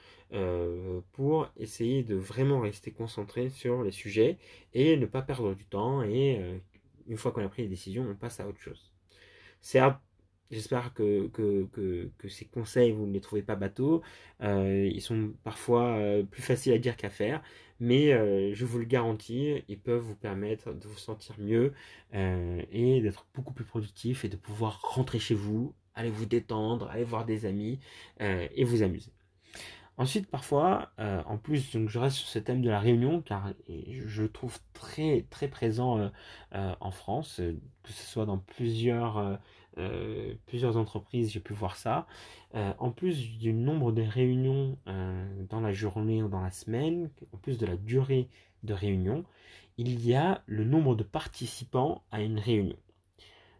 pour 1.11 1.51
essayer 1.57 2.03
de 2.03 2.15
vraiment 2.15 2.61
rester 2.61 2.91
concentré 2.91 3.49
sur 3.49 3.83
les 3.83 3.91
sujets 3.91 4.37
et 4.73 4.95
ne 4.95 5.05
pas 5.05 5.21
perdre 5.21 5.53
du 5.53 5.65
temps 5.65 6.03
et 6.03 6.39
une 7.09 7.17
fois 7.17 7.33
qu'on 7.33 7.43
a 7.43 7.49
pris 7.49 7.63
les 7.63 7.67
décisions, 7.67 8.07
on 8.09 8.15
passe 8.15 8.39
à 8.39 8.47
autre 8.47 8.61
chose. 8.61 8.93
Certes, 9.59 9.99
j'espère 10.51 10.93
que, 10.93 11.27
que, 11.27 12.29
ces 12.29 12.45
conseils, 12.45 12.91
vous 12.91 13.05
ne 13.07 13.13
les 13.13 13.21
trouvez 13.21 13.41
pas 13.41 13.55
bateaux. 13.55 14.01
Euh, 14.43 14.89
ils 14.91 15.01
sont 15.01 15.33
parfois 15.43 15.97
plus 16.29 16.41
faciles 16.41 16.73
à 16.73 16.77
dire 16.77 16.97
qu'à 16.97 17.09
faire, 17.09 17.41
mais 17.79 18.11
je 18.53 18.65
vous 18.65 18.79
le 18.79 18.85
garantis, 18.85 19.63
ils 19.67 19.79
peuvent 19.79 20.01
vous 20.01 20.15
permettre 20.15 20.73
de 20.73 20.87
vous 20.87 20.97
sentir 20.97 21.35
mieux 21.39 21.73
et 22.13 23.01
d'être 23.01 23.25
beaucoup 23.33 23.53
plus 23.53 23.65
productif 23.65 24.25
et 24.25 24.29
de 24.29 24.37
pouvoir 24.37 24.81
rentrer 24.83 25.19
chez 25.19 25.35
vous, 25.35 25.73
aller 25.95 26.09
vous 26.09 26.25
détendre, 26.25 26.89
aller 26.89 27.03
voir 27.03 27.25
des 27.25 27.45
amis 27.45 27.79
et 28.19 28.63
vous 28.63 28.83
amuser. 28.83 29.11
Ensuite, 30.01 30.27
parfois, 30.31 30.91
euh, 30.99 31.21
en 31.27 31.37
plus, 31.37 31.73
donc 31.73 31.89
je 31.89 31.99
reste 31.99 32.17
sur 32.17 32.27
ce 32.27 32.39
thème 32.39 32.63
de 32.63 32.69
la 32.71 32.79
réunion, 32.79 33.21
car 33.21 33.53
je 33.69 34.23
le 34.23 34.29
trouve 34.29 34.57
très, 34.73 35.27
très 35.29 35.47
présent 35.47 35.99
euh, 35.99 36.09
euh, 36.55 36.73
en 36.79 36.89
France, 36.89 37.39
que 37.83 37.91
ce 37.91 38.03
soit 38.07 38.25
dans 38.25 38.39
plusieurs, 38.39 39.39
plusieurs 40.45 40.77
entreprises, 40.77 41.31
j'ai 41.31 41.39
pu 41.39 41.53
voir 41.53 41.75
ça. 41.75 42.07
en 42.53 42.91
plus 42.91 43.37
du 43.37 43.53
nombre 43.53 43.91
de 43.91 44.01
réunions 44.01 44.77
dans 45.49 45.61
la 45.61 45.71
journée 45.71 46.21
ou 46.23 46.27
dans 46.27 46.41
la 46.41 46.51
semaine, 46.51 47.09
en 47.31 47.37
plus 47.37 47.57
de 47.57 47.65
la 47.65 47.77
durée 47.77 48.29
de 48.63 48.73
réunion, 48.73 49.25
il 49.77 50.05
y 50.05 50.13
a 50.13 50.43
le 50.45 50.63
nombre 50.63 50.95
de 50.95 51.03
participants 51.03 52.03
à 52.11 52.21
une 52.21 52.39
réunion. 52.39 52.77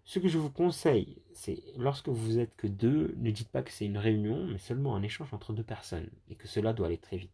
Ce 0.04 0.20
que 0.20 0.28
je 0.28 0.38
vous 0.38 0.50
conseille, 0.50 1.22
c'est 1.34 1.64
lorsque 1.78 2.10
vous 2.10 2.40
êtes 2.40 2.56
que 2.56 2.68
deux, 2.68 3.14
ne 3.18 3.32
dites 3.32 3.50
pas 3.50 3.62
que 3.62 3.72
c'est 3.72 3.86
une 3.86 3.98
réunion, 3.98 4.46
mais 4.48 4.58
seulement 4.58 4.96
un 4.96 5.04
échange 5.04 5.34
entre 5.34 5.54
deux 5.54 5.64
personnes, 5.64 6.10
et 6.30 6.36
que 6.36 6.48
cela 6.48 6.74
doit 6.74 6.88
aller 6.88 6.98
très 6.98 7.18
vite. 7.18 7.32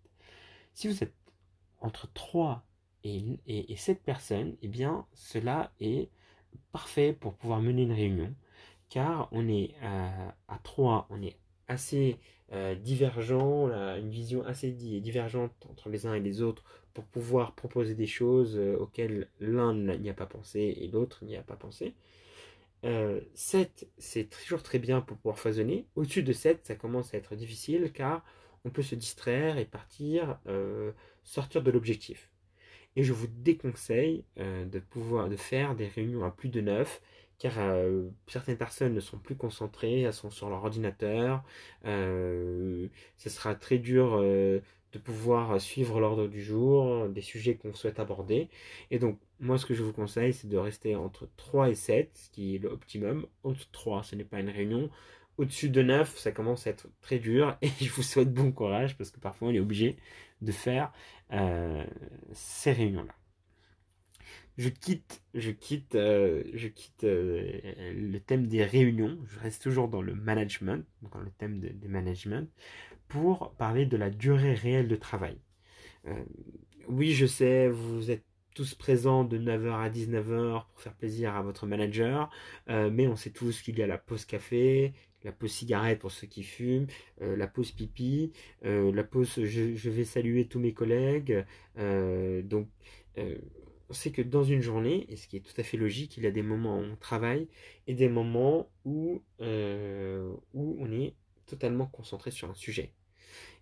Si 0.74 0.88
vous 0.88 1.04
êtes 1.04 1.16
entre 1.80 2.12
trois 2.14 2.66
et, 3.04 3.40
et, 3.48 3.76
sept 3.78 4.04
personnes, 4.04 4.56
eh 4.62 4.68
bien 4.68 5.06
cela 5.14 5.72
est 5.80 6.10
parfait 6.72 7.14
pour 7.14 7.36
pouvoir 7.36 7.62
mener 7.62 7.84
une 7.84 7.94
réunion, 7.94 8.34
car 8.90 9.28
on 9.32 9.48
est 9.48 9.74
euh, 9.84 10.30
à 10.48 10.60
trois, 10.64 11.08
on 11.10 11.22
est 11.22 11.38
assez 11.68 12.18
euh, 12.54 12.76
divergents, 12.76 13.68
une 13.98 14.10
vision 14.10 14.46
assez 14.46 14.72
divergente 14.72 15.52
entre 15.70 15.90
les 15.90 16.06
uns 16.06 16.14
et 16.14 16.20
les 16.20 16.42
autres 16.42 16.64
pour 16.94 17.04
pouvoir 17.06 17.54
proposer 17.54 17.94
des 17.94 18.08
choses 18.08 18.58
euh, 18.58 18.78
auxquelles 18.78 19.28
l'un 19.40 19.74
n'y 19.74 20.10
a 20.10 20.14
pas 20.14 20.26
pensé 20.26 20.60
et 20.80 20.88
l'autre 20.88 21.26
n'y 21.26 21.36
a 21.36 21.44
pas 21.44 21.56
pensé. 21.56 21.94
7, 23.34 23.90
c'est 23.98 24.30
toujours 24.30 24.64
très 24.64 24.80
bien 24.80 25.02
pour 25.02 25.18
pouvoir 25.18 25.38
foisonner. 25.38 25.86
Au-dessus 25.96 26.24
de 26.24 26.32
7, 26.32 26.66
ça 26.68 26.76
commence 26.76 27.14
à 27.14 27.18
être 27.18 27.36
difficile 27.36 27.92
car 27.92 28.24
on 28.64 28.70
peut 28.70 28.84
se 28.84 28.96
distraire 28.96 29.58
et 29.58 29.66
partir, 29.66 30.40
sortir 31.24 31.64
de 31.64 31.72
l'objectif. 31.72 32.30
Et 32.96 33.04
je 33.04 33.12
vous 33.12 33.28
déconseille 33.28 34.24
de 34.38 34.80
pouvoir 34.80 35.28
de 35.28 35.36
faire 35.36 35.76
des 35.76 35.88
réunions 35.88 36.24
à 36.24 36.32
plus 36.32 36.48
de 36.48 36.62
9 36.62 37.02
car 37.40 37.54
euh, 37.60 38.10
certaines 38.28 38.58
personnes 38.58 38.94
ne 38.94 39.00
sont 39.00 39.18
plus 39.18 39.36
concentrées, 39.36 40.02
elles 40.02 40.14
sont 40.14 40.30
sur 40.32 40.50
leur 40.50 40.64
ordinateur. 40.64 41.44
Euh, 41.86 42.88
ce 43.18 43.30
sera 43.30 43.56
très 43.56 43.78
dur 43.78 44.18
euh, 44.20 44.60
de 44.94 45.00
pouvoir 45.00 45.62
suivre 45.62 46.00
l'ordre 46.00 46.28
du 46.28 46.42
jour, 46.42 47.08
des 47.10 47.22
sujets 47.22 47.56
qu'on 47.56 47.74
souhaite 47.74 48.00
aborder. 48.00 48.50
Et 48.92 49.00
donc, 49.00 49.20
moi, 49.40 49.58
ce 49.58 49.66
que 49.66 49.76
je 49.76 49.84
vous 49.84 49.94
conseille, 49.94 50.34
c'est 50.34 50.48
de 50.48 50.58
rester 50.58 50.96
entre 50.96 51.30
3 51.38 51.70
et 51.70 51.76
7, 51.76 52.12
ce 52.16 52.30
qui 52.32 52.56
est 52.56 52.60
l'optimum. 52.60 53.28
Entre 53.44 53.70
3, 53.72 54.04
ce 54.04 54.16
n'est 54.16 54.24
pas 54.24 54.40
une 54.40 54.50
réunion. 54.50 54.90
Au-dessus 55.38 55.70
de 55.70 55.84
9, 55.84 56.18
ça 56.18 56.32
commence 56.32 56.66
à 56.66 56.72
être 56.72 56.88
très 57.02 57.20
dur 57.20 57.58
et 57.62 57.70
je 57.80 57.92
vous 57.92 58.04
souhaite 58.04 58.34
bon 58.34 58.52
courage 58.52 58.98
parce 58.98 59.12
que 59.12 59.20
parfois 59.20 59.50
on 59.50 59.54
est 59.54 59.60
obligé 59.60 59.98
de 60.42 60.52
faire 60.52 60.92
ces 62.34 62.72
réunions-là 62.72 63.14
je 64.58 64.70
quitte, 64.70 65.22
je 65.36 65.52
quitte, 65.52 65.96
euh, 65.96 66.44
je 66.54 66.68
quitte 66.68 67.04
euh, 67.04 67.60
le 67.94 68.20
thème 68.20 68.48
des 68.48 68.64
réunions. 68.64 69.18
Je 69.28 69.40
reste 69.40 69.62
toujours 69.62 69.88
dans 69.88 70.02
le 70.02 70.16
management, 70.16 70.84
dans 71.14 71.20
le 71.20 71.30
thème 71.38 71.60
des 71.60 71.88
management, 71.88 72.50
pour 73.08 73.52
parler 73.58 73.86
de 73.86 73.98
la 73.98 74.10
durée 74.10 74.56
réelle 74.56 74.88
de 74.88 74.96
travail. 74.96 75.38
Euh, 76.08 76.24
oui, 76.88 77.12
je 77.14 77.28
sais, 77.28 77.70
vous 77.70 78.10
êtes 78.10 78.24
tous 78.56 78.74
présents 78.74 79.24
de 79.24 79.38
9h 79.38 79.74
à 79.74 79.90
19h 79.90 80.66
pour 80.66 80.82
faire 80.82 80.96
plaisir 80.96 81.36
à 81.36 81.44
votre 81.44 81.68
manager, 81.68 82.32
mais 82.68 83.08
on 83.08 83.16
sait 83.16 83.30
tous 83.30 83.62
qu'il 83.62 83.78
y 83.78 83.84
a 83.84 83.88
la 83.88 84.00
pause 84.00 84.26
café, 84.26 84.94
la 85.24 85.32
pause 85.32 85.52
cigarette 85.52 86.00
pour 86.00 86.10
ceux 86.10 86.26
qui 86.26 86.42
fument, 86.42 86.88
la 87.22 87.46
pause 87.46 87.72
pipi, 87.72 88.32
la 88.64 89.04
pause 89.04 89.46
je, 89.46 89.76
je, 89.76 89.90
vais 89.92 90.06
saluer 90.06 90.48
tous 90.48 90.58
mes 90.58 90.74
collègues. 90.74 91.46
donc 91.76 92.68
on 93.90 93.94
sait 93.94 94.12
que 94.12 94.22
dans 94.22 94.44
une 94.44 94.62
journée, 94.62 95.06
et 95.10 95.16
ce 95.16 95.28
qui 95.28 95.38
est 95.38 95.42
tout 95.42 95.60
à 95.60 95.64
fait 95.64 95.78
logique, 95.78 96.18
il 96.18 96.24
y 96.24 96.28
a 96.28 96.32
des 96.32 96.42
moments 96.42 96.78
où 96.78 96.84
on 96.84 96.96
travaille 96.96 97.48
et 97.88 97.94
des 97.94 98.10
moments 98.10 98.70
où, 98.84 99.22
euh, 99.42 100.34
où 100.54 100.78
on 100.80 100.92
est 100.92 101.16
totalement 101.46 101.88
concentré 101.88 102.32
sur 102.32 102.50
un 102.50 102.56
sujet. 102.56 102.94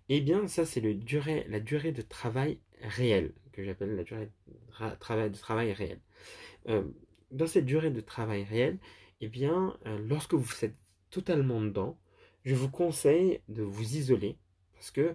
Eh 0.08 0.20
bien, 0.20 0.46
ça, 0.48 0.64
c'est 0.64 0.80
durée, 0.80 1.46
la 1.48 1.60
durée 1.60 1.92
de 1.92 2.02
travail 2.02 2.58
réel, 2.80 3.32
que 3.52 3.64
j'appelle 3.64 3.96
la 3.96 4.04
durée 4.04 4.26
de, 4.26 4.96
travail, 4.98 5.30
de 5.30 5.36
travail 5.36 5.72
réel. 5.72 6.00
Euh, 6.68 6.84
dans 7.30 7.46
cette 7.46 7.64
durée 7.64 7.90
de 7.90 8.00
travail 8.00 8.44
réel, 8.44 8.78
eh 9.20 9.28
bien, 9.28 9.76
euh, 9.86 9.98
lorsque 10.08 10.34
vous 10.34 10.64
êtes 10.64 10.76
totalement 11.10 11.60
dedans, 11.60 11.98
je 12.44 12.54
vous 12.54 12.70
conseille 12.70 13.40
de 13.48 13.62
vous 13.62 13.96
isoler, 13.96 14.36
parce 14.74 14.90
que 14.90 15.14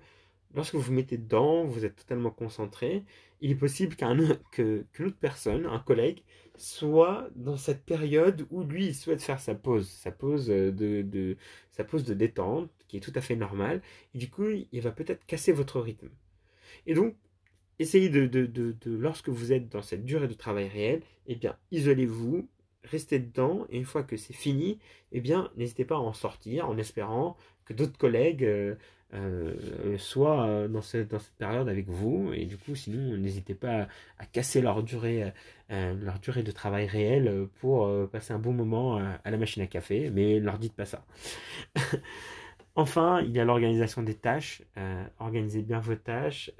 lorsque 0.55 0.75
vous 0.75 0.81
vous 0.81 0.93
mettez 0.93 1.17
dedans, 1.17 1.65
vous 1.65 1.85
êtes 1.85 1.95
totalement 1.95 2.31
concentré, 2.31 3.03
il 3.41 3.51
est 3.51 3.55
possible 3.55 3.95
qu'un 3.95 4.17
que, 4.51 4.85
autre 4.99 5.17
personne, 5.19 5.65
un 5.65 5.79
collègue, 5.79 6.23
soit 6.57 7.29
dans 7.35 7.57
cette 7.57 7.83
période 7.83 8.45
où 8.51 8.63
lui 8.63 8.87
il 8.87 8.95
souhaite 8.95 9.21
faire 9.21 9.39
sa 9.39 9.55
pause, 9.55 9.89
sa 9.89 10.11
pause 10.11 10.47
de, 10.47 10.71
de 10.71 11.37
sa 11.71 11.83
pause 11.83 12.03
de 12.03 12.13
détente, 12.13 12.69
qui 12.87 12.97
est 12.97 12.99
tout 12.99 13.13
à 13.15 13.21
fait 13.21 13.35
normale, 13.35 13.81
et 14.13 14.17
du 14.17 14.29
coup 14.29 14.45
il 14.71 14.81
va 14.81 14.91
peut-être 14.91 15.25
casser 15.25 15.51
votre 15.53 15.79
rythme. 15.79 16.09
Et 16.85 16.93
donc, 16.93 17.15
essayez 17.79 18.09
de, 18.09 18.25
de, 18.27 18.45
de, 18.45 18.75
lorsque 18.85 19.29
vous 19.29 19.53
êtes 19.53 19.69
dans 19.69 19.81
cette 19.81 20.05
durée 20.05 20.27
de 20.27 20.33
travail 20.33 20.67
réelle, 20.67 21.01
eh 21.27 21.35
bien, 21.35 21.57
isolez-vous, 21.71 22.47
restez 22.83 23.19
dedans, 23.19 23.65
et 23.69 23.77
une 23.77 23.85
fois 23.85 24.03
que 24.03 24.17
c'est 24.17 24.33
fini, 24.33 24.79
eh 25.11 25.21
bien, 25.21 25.51
n'hésitez 25.57 25.85
pas 25.85 25.95
à 25.95 25.99
en 25.99 26.13
sortir 26.13 26.69
en 26.69 26.77
espérant 26.77 27.37
que 27.65 27.73
d'autres 27.73 27.97
collègues 27.97 28.43
euh, 29.13 29.55
euh, 29.85 29.97
soit 29.97 30.45
euh, 30.45 30.67
dans 30.69 30.81
cette, 30.81 31.13
période 31.37 31.67
avec 31.67 31.89
vous. 31.89 32.31
Et 32.33 32.45
du 32.45 32.57
coup, 32.57 32.75
sinon, 32.75 33.17
n'hésitez 33.17 33.55
pas 33.55 33.87
à, 34.17 34.25
casser 34.25 34.61
leur 34.61 34.83
durée, 34.83 35.33
leur 35.69 36.19
durée 36.19 36.43
de 36.43 36.51
travail 36.51 36.85
réelle 36.85 37.47
pour 37.59 37.89
passer 38.09 38.33
un 38.33 38.39
bon 38.39 38.53
moment 38.53 38.97
à 38.97 39.31
la 39.31 39.37
machine 39.37 39.63
à 39.63 39.67
café, 39.67 40.09
mais 40.09 40.39
ne 40.39 40.45
leur 40.45 40.59
dites 40.59 40.75
pas 40.75 40.85
ça. 40.85 41.05
enfin, 42.75 43.21
il 43.21 43.31
y 43.31 43.39
a 43.39 43.45
l'organisation 43.45 44.03
des 44.03 44.15
tâches. 44.15 44.63
organisez 45.19 45.61
bien 45.61 45.79
vos 45.79 45.95
tâches. 45.95 46.51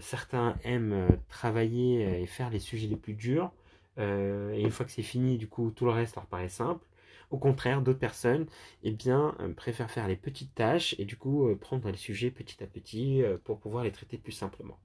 certains 0.00 0.56
aiment 0.64 1.06
travailler 1.28 2.22
et 2.22 2.26
faire 2.26 2.50
les 2.50 2.58
sujets 2.58 2.88
les 2.88 2.96
plus 2.96 3.14
durs. 3.14 3.52
Et 4.00 4.60
une 4.62 4.70
fois 4.70 4.86
que 4.86 4.92
c'est 4.92 5.02
fini, 5.02 5.38
du 5.38 5.46
coup, 5.46 5.70
tout 5.70 5.84
le 5.84 5.90
reste 5.90 6.16
leur 6.16 6.26
paraît 6.26 6.48
simple. 6.48 6.84
Au 7.30 7.38
contraire, 7.38 7.80
d'autres 7.80 7.98
personnes 7.98 8.46
eh 8.82 8.90
bien, 8.90 9.36
euh, 9.40 9.52
préfèrent 9.52 9.90
faire 9.90 10.08
les 10.08 10.16
petites 10.16 10.54
tâches 10.54 10.96
et 10.98 11.04
du 11.04 11.16
coup 11.16 11.48
euh, 11.48 11.56
prendre 11.56 11.88
les 11.88 11.96
sujets 11.96 12.30
petit 12.30 12.62
à 12.62 12.66
petit 12.66 13.22
euh, 13.22 13.38
pour 13.44 13.60
pouvoir 13.60 13.84
les 13.84 13.92
traiter 13.92 14.18
plus 14.18 14.32
simplement. 14.32 14.78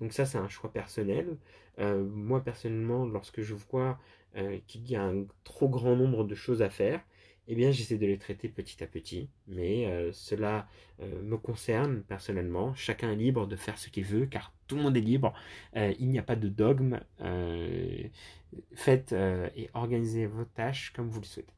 Donc 0.00 0.12
ça, 0.12 0.24
c'est 0.24 0.38
un 0.38 0.48
choix 0.48 0.72
personnel. 0.72 1.36
moi, 1.78 2.42
personnellement, 2.42 3.04
lorsque 3.04 3.42
je 3.42 3.54
vois 3.54 3.98
qu'il 4.66 4.88
y 4.88 4.96
a 4.96 5.02
un 5.02 5.24
trop 5.44 5.68
grand 5.68 5.96
nombre 5.96 6.24
de 6.24 6.34
choses 6.34 6.62
à 6.62 6.70
faire, 6.70 7.02
eh 7.48 7.54
bien, 7.54 7.70
j'essaie 7.70 7.98
de 7.98 8.06
les 8.06 8.16
traiter 8.16 8.48
petit 8.48 8.82
à 8.82 8.86
petit. 8.86 9.28
Mais 9.48 10.10
cela 10.12 10.66
me 10.98 11.36
concerne 11.36 12.02
personnellement. 12.02 12.74
Chacun 12.74 13.12
est 13.12 13.16
libre 13.16 13.46
de 13.46 13.56
faire 13.56 13.76
ce 13.76 13.90
qu'il 13.90 14.04
veut, 14.04 14.24
car 14.24 14.54
tout 14.66 14.76
le 14.76 14.82
monde 14.82 14.96
est 14.96 15.02
libre. 15.02 15.34
il 15.74 16.08
n'y 16.08 16.18
a 16.18 16.22
pas 16.22 16.36
de 16.36 16.48
dogme. 16.48 17.00
Faites 18.74 19.12
et 19.12 19.70
organisez 19.74 20.26
vos 20.26 20.44
tâches 20.44 20.92
comme 20.94 21.08
vous 21.08 21.20
le 21.20 21.26
souhaitez 21.26 21.54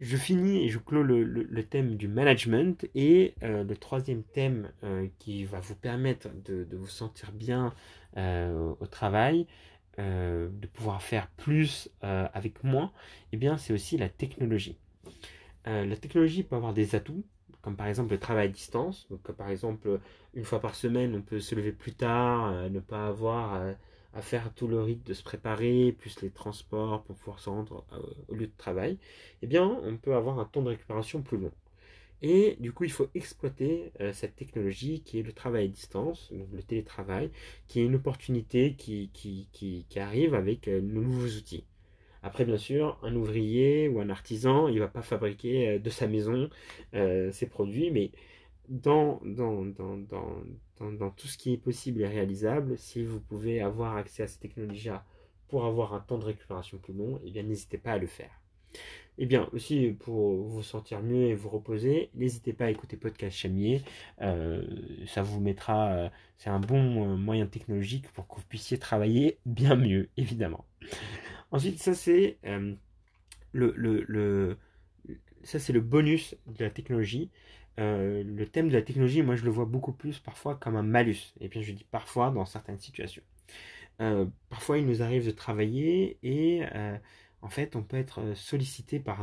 je 0.00 0.16
finis 0.16 0.64
et 0.64 0.68
je 0.68 0.78
clôt 0.78 1.02
le, 1.02 1.62
thème 1.64 1.96
du 1.96 2.08
management 2.08 2.88
et 2.94 3.34
euh, 3.42 3.64
le 3.64 3.76
troisième 3.76 4.22
thème 4.22 4.70
euh, 4.82 5.06
qui 5.18 5.44
va 5.44 5.60
vous 5.60 5.74
permettre 5.74 6.28
de, 6.44 6.66
vous 6.72 6.88
sentir 6.88 7.32
bien 7.32 7.74
euh, 8.16 8.74
au 8.80 8.86
travail, 8.86 9.46
de 9.98 10.66
pouvoir 10.72 11.02
faire 11.02 11.28
plus 11.36 11.90
avec 12.00 12.64
moins, 12.64 12.90
eh 13.32 13.36
bien 13.36 13.58
c'est 13.58 13.74
aussi 13.74 13.98
la 13.98 14.08
technologie. 14.08 14.78
la 15.66 15.94
technologie 15.94 16.42
peut 16.42 16.56
avoir 16.56 16.72
des 16.72 16.94
atouts, 16.94 17.22
comme 17.60 17.76
par 17.76 17.86
exemple 17.86 18.12
le 18.12 18.18
travail 18.18 18.46
à 18.46 18.48
distance. 18.48 19.06
Donc 19.10 19.30
par 19.32 19.50
exemple 19.50 20.00
une 20.32 20.44
fois 20.44 20.58
par 20.58 20.74
semaine 20.74 21.14
on 21.14 21.20
peut 21.20 21.38
se 21.38 21.54
lever 21.54 21.72
plus 21.72 21.92
tard, 21.92 22.70
ne 22.70 22.80
pas 22.80 23.08
avoir 23.08 23.60
à 24.12 24.22
faire 24.22 24.52
tout 24.54 24.66
le 24.66 24.82
rythme 24.82 25.06
de 25.06 25.14
se 25.14 25.22
préparer, 25.22 25.92
plus 25.92 26.20
les 26.22 26.30
transports 26.30 27.02
pour 27.04 27.16
pouvoir 27.16 27.38
se 27.38 27.48
rendre 27.48 27.84
euh, 27.92 28.00
au 28.28 28.34
lieu 28.34 28.46
de 28.46 28.56
travail, 28.56 28.98
eh 29.42 29.46
bien, 29.46 29.80
on 29.84 29.96
peut 29.96 30.14
avoir 30.14 30.38
un 30.38 30.44
temps 30.44 30.62
de 30.62 30.68
récupération 30.68 31.22
plus 31.22 31.38
long. 31.38 31.52
Et 32.22 32.56
du 32.60 32.72
coup, 32.72 32.84
il 32.84 32.92
faut 32.92 33.08
exploiter 33.14 33.92
euh, 34.00 34.12
cette 34.12 34.36
technologie 34.36 35.02
qui 35.02 35.20
est 35.20 35.22
le 35.22 35.32
travail 35.32 35.64
à 35.64 35.68
distance, 35.68 36.30
le 36.52 36.62
télétravail, 36.62 37.30
qui 37.66 37.80
est 37.80 37.84
une 37.84 37.94
opportunité 37.94 38.74
qui, 38.74 39.10
qui, 39.14 39.48
qui, 39.52 39.98
arrive 39.98 40.34
avec 40.34 40.68
euh, 40.68 40.80
de 40.80 40.86
nouveaux 40.86 41.28
outils. 41.28 41.64
Après, 42.22 42.44
bien 42.44 42.58
sûr, 42.58 42.98
un 43.02 43.14
ouvrier 43.14 43.88
ou 43.88 44.00
un 44.00 44.10
artisan, 44.10 44.68
il 44.68 44.74
ne 44.74 44.80
va 44.80 44.88
pas 44.88 45.00
fabriquer 45.00 45.78
de 45.78 45.88
sa 45.88 46.06
maison 46.06 46.50
ses 46.92 47.46
produits, 47.46 47.90
mais 47.90 48.10
dans, 48.68 49.22
dans, 49.24 49.64
dans, 49.64 49.96
dans 50.80 51.10
tout 51.10 51.26
ce 51.26 51.36
qui 51.38 51.52
est 51.52 51.58
possible 51.58 52.00
et 52.00 52.06
réalisable, 52.08 52.78
si 52.78 53.04
vous 53.04 53.20
pouvez 53.20 53.60
avoir 53.60 53.96
accès 53.96 54.22
à 54.22 54.26
ces 54.26 54.38
technologies-là 54.38 55.04
pour 55.48 55.64
avoir 55.64 55.94
un 55.94 56.00
temps 56.00 56.18
de 56.18 56.24
récupération 56.24 56.78
plus 56.78 56.94
long, 56.94 57.20
eh 57.24 57.30
bien 57.30 57.42
n'hésitez 57.42 57.78
pas 57.78 57.92
à 57.92 57.98
le 57.98 58.06
faire. 58.06 58.40
Et 59.18 59.24
eh 59.24 59.26
bien 59.26 59.50
aussi 59.52 59.94
pour 59.98 60.36
vous 60.44 60.62
sentir 60.62 61.02
mieux 61.02 61.26
et 61.26 61.34
vous 61.34 61.50
reposer, 61.50 62.08
n'hésitez 62.14 62.54
pas 62.54 62.66
à 62.66 62.70
écouter 62.70 62.96
Podcast 62.96 63.36
Chamier. 63.36 63.82
Euh, 64.22 64.62
ça 65.06 65.22
vous 65.22 65.40
mettra, 65.40 65.92
euh, 65.92 66.08
c'est 66.38 66.48
un 66.48 66.60
bon 66.60 67.04
euh, 67.04 67.16
moyen 67.16 67.46
technologique 67.46 68.10
pour 68.12 68.26
que 68.26 68.36
vous 68.36 68.46
puissiez 68.48 68.78
travailler 68.78 69.38
bien 69.44 69.76
mieux, 69.76 70.08
évidemment. 70.16 70.64
Ensuite, 71.50 71.82
ça 71.82 71.92
c'est 71.92 72.38
le, 73.52 73.74
le, 73.76 74.04
le, 74.08 74.56
ça 75.42 75.58
c'est 75.58 75.72
le 75.74 75.80
bonus 75.80 76.36
de 76.46 76.64
la 76.64 76.70
technologie. 76.70 77.30
Euh, 77.80 78.22
le 78.24 78.46
thème 78.46 78.68
de 78.68 78.74
la 78.74 78.82
technologie, 78.82 79.22
moi 79.22 79.36
je 79.36 79.44
le 79.44 79.50
vois 79.50 79.64
beaucoup 79.64 79.92
plus 79.92 80.18
parfois 80.18 80.54
comme 80.56 80.76
un 80.76 80.82
malus. 80.82 81.34
Et 81.40 81.48
bien 81.48 81.62
je 81.62 81.72
dis 81.72 81.84
parfois 81.84 82.30
dans 82.30 82.44
certaines 82.44 82.78
situations. 82.78 83.22
Euh, 84.00 84.26
parfois 84.48 84.78
il 84.78 84.86
nous 84.86 85.02
arrive 85.02 85.26
de 85.26 85.30
travailler 85.30 86.18
et 86.22 86.64
euh, 86.74 86.96
en 87.42 87.48
fait 87.48 87.76
on 87.76 87.82
peut 87.82 87.98
être 87.98 88.34
sollicité 88.34 89.00
par, 89.00 89.18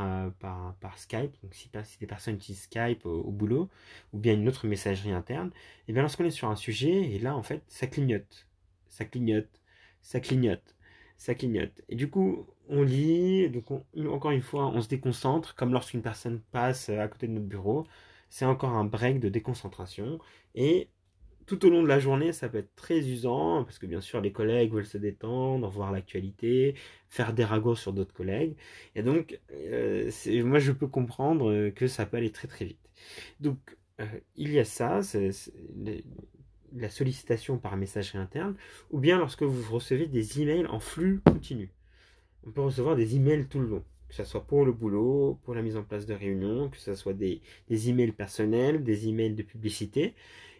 Skype. 0.97 1.35
Donc 1.43 1.53
si, 1.53 1.69
si, 1.83 1.99
des 1.99 2.07
personnes 2.07 2.35
utilisent 2.35 2.63
Skype 2.63 3.05
au, 3.05 3.31
boulot 3.31 3.69
ou 4.13 4.19
bien 4.19 4.33
une 4.33 4.47
autre 4.47 4.67
messagerie 4.67 5.11
interne, 5.11 5.51
et 5.87 5.93
bien 5.93 6.01
lorsqu'on 6.01 6.25
est 6.25 6.31
sur 6.31 6.49
un 6.49 6.55
sujet, 6.55 7.11
et 7.11 7.19
là 7.19 7.35
en 7.35 7.43
fait 7.43 7.63
ça 7.67 7.87
clignote, 7.87 8.47
ça 8.89 9.05
clignote, 9.05 9.61
ça 10.01 10.19
clignote. 10.19 10.75
ça 11.17 11.35
clignote. 11.35 11.81
Et 11.89 11.95
du 11.95 12.09
coup, 12.09 12.47
on 12.69 12.83
lit, 12.83 13.49
donc 13.49 13.65
encore 14.09 14.31
une 14.31 14.41
fois, 14.41 14.67
on 14.67 14.81
se 14.81 14.87
déconcentre, 14.89 15.55
comme 15.55 15.73
lorsqu'une 15.73 16.01
personne 16.01 16.41
passe 16.51 16.89
à 16.89 17.07
côté 17.07 17.27
de 17.27 17.33
notre 17.33 17.47
bureau. 17.47 17.87
C'est 18.29 18.45
encore 18.45 18.71
un 18.71 18.83
break 18.83 19.19
de 19.19 19.29
déconcentration. 19.29 20.19
Et 20.55 20.89
tout 21.45 21.65
au 21.65 21.69
long 21.69 21.81
de 21.81 21.87
la 21.87 21.99
journée, 21.99 22.33
ça 22.33 22.49
peut 22.49 22.57
être 22.57 22.75
très 22.75 22.99
usant, 22.99 23.63
parce 23.63 23.79
que 23.79 23.85
bien 23.85 24.01
sûr, 24.01 24.19
les 24.19 24.33
collègues 24.33 24.73
veulent 24.73 24.85
se 24.85 24.97
détendre, 24.97 25.69
voir 25.69 25.91
l'actualité, 25.91 26.75
faire 27.07 27.33
des 27.33 27.45
ragots 27.45 27.75
sur 27.75 27.93
d'autres 27.93 28.13
collègues. 28.13 28.55
Et 28.95 29.01
donc, 29.01 29.39
euh, 29.53 30.11
moi, 30.43 30.59
je 30.59 30.73
peux 30.73 30.87
comprendre 30.87 31.69
que 31.69 31.87
ça 31.87 32.05
peut 32.05 32.17
aller 32.17 32.31
très 32.31 32.49
très 32.49 32.65
vite. 32.65 32.89
Donc, 33.39 33.77
euh, 34.01 34.05
il 34.35 34.51
y 34.51 34.59
a 34.59 34.65
ça, 34.65 34.99
la 36.75 36.89
sollicitation 36.89 37.57
par 37.57 37.77
messagerie 37.77 38.17
interne, 38.17 38.55
ou 38.91 38.99
bien 38.99 39.17
lorsque 39.17 39.43
vous 39.43 39.73
recevez 39.73 40.07
des 40.07 40.41
emails 40.41 40.67
en 40.67 40.81
flux 40.81 41.21
continu. 41.21 41.71
On 42.45 42.51
peut 42.51 42.61
recevoir 42.61 42.95
des 42.97 43.15
emails 43.15 43.47
tout 43.47 43.59
le 43.59 43.67
long, 43.67 43.83
que 44.09 44.15
ce 44.15 44.23
soit 44.23 44.45
pour 44.45 44.65
le 44.65 44.71
boulot, 44.71 45.39
pour 45.43 45.53
la 45.53 45.61
mise 45.61 45.77
en 45.77 45.83
place 45.83 46.05
de 46.05 46.13
réunions, 46.13 46.69
que 46.69 46.77
ce 46.77 46.95
soit 46.95 47.13
des, 47.13 47.41
des 47.69 47.89
emails 47.89 48.11
personnels, 48.11 48.83
des 48.83 49.07
emails 49.07 49.33
de 49.33 49.43
publicité. 49.43 50.15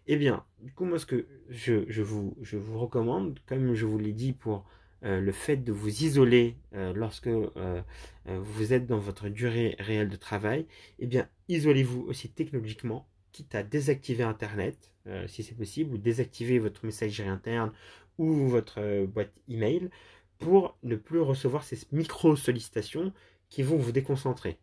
Eh 0.08 0.16
bien, 0.16 0.46
du 0.62 0.72
coup, 0.72 0.86
moi, 0.86 1.00
ce 1.00 1.06
que 1.06 1.28
je, 1.50 2.02
vous, 2.02 2.36
je 2.42 2.58
vous 2.58 2.80
recommande, 2.80 3.40
comme 3.46 3.74
je 3.74 3.86
vous 3.86 3.98
l'ai 3.98 4.14
dit 4.14 4.34
pour 4.34 4.66
euh, 5.04 5.20
le 5.20 5.32
fait 5.32 5.58
de 5.58 5.72
vous 5.72 6.04
isoler 6.04 6.56
euh, 6.74 6.94
lorsque 6.94 7.28
euh, 7.28 7.82
vous 8.26 8.74
êtes 8.74 8.88
dans 8.88 9.00
votre 9.00 9.28
durée 9.28 9.76
réelle 9.80 10.10
de 10.10 10.16
travail, 10.16 10.66
eh 11.00 11.08
bien, 11.08 11.28
isolez-vous 11.50 12.02
aussi 12.08 12.30
technologiquement, 12.30 13.08
quitte 13.34 13.54
à 13.54 13.64
désactiver 13.64 14.24
Internet, 14.24 14.92
si 15.28 15.42
c'est 15.42 15.56
possible, 15.56 15.94
ou 15.94 15.98
désactiver 15.98 16.60
votre 16.60 16.86
messagerie 16.86 17.30
interne 17.30 17.72
ou 18.18 18.48
votre 18.48 19.06
boîte 19.06 19.32
email 19.48 19.90
pour 20.38 20.78
ne 20.84 20.98
plus 20.98 21.22
recevoir 21.22 21.64
ces 21.64 21.78
micro-sollicitations 21.94 23.14
qui 23.50 23.64
vont 23.64 23.78
vous 23.78 23.92
déconcentrer 23.92 24.58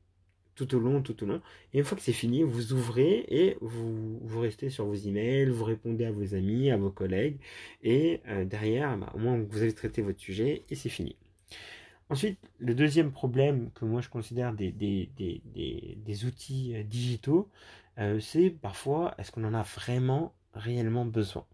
tout 0.55 0.75
au 0.75 0.79
long, 0.79 1.03
tout 1.03 1.23
au 1.23 1.27
long. 1.27 1.41
Et 1.73 1.79
une 1.79 1.85
fois 1.85 1.97
que 1.97 2.03
c'est 2.03 2.13
fini, 2.13 2.43
vous 2.43 2.73
ouvrez 2.73 3.25
et 3.29 3.57
vous, 3.61 4.41
restez 4.41 4.71
sur 4.71 4.87
vos 4.87 4.95
emails, 4.95 5.49
vous 5.49 5.65
répondez 5.65 6.05
à 6.05 6.13
vos 6.13 6.35
amis, 6.35 6.71
à 6.71 6.77
vos 6.77 6.91
collègues. 6.91 7.39
Et 7.83 8.21
euh, 8.29 8.45
derrière, 8.45 8.97
bah, 8.97 9.11
au 9.15 9.19
moins, 9.19 9.39
vous 9.39 9.63
avez 9.63 9.73
traité 9.73 10.03
votre 10.03 10.21
sujet 10.21 10.63
et 10.71 10.75
c'est 10.75 10.89
fini. 10.89 11.17
Ensuite, 12.11 12.39
le 12.59 12.75
deuxième 12.75 13.13
problème 13.13 13.71
que 13.75 13.85
moi 13.85 14.01
je 14.03 14.09
considère 14.11 14.53
des, 14.53 14.71
des, 14.71 15.11
des, 15.17 15.41
des 15.97 16.25
outils 16.27 16.77
euh, 16.77 16.83
digitaux, 16.83 17.49
euh, 17.99 18.21
c'est 18.21 18.51
parfois, 18.51 19.15
est-ce 19.19 19.33
qu'on 19.33 19.45
en 19.45 19.55
a 19.55 19.63
vraiment, 19.63 20.35
réellement 20.53 21.05
besoin? 21.07 21.47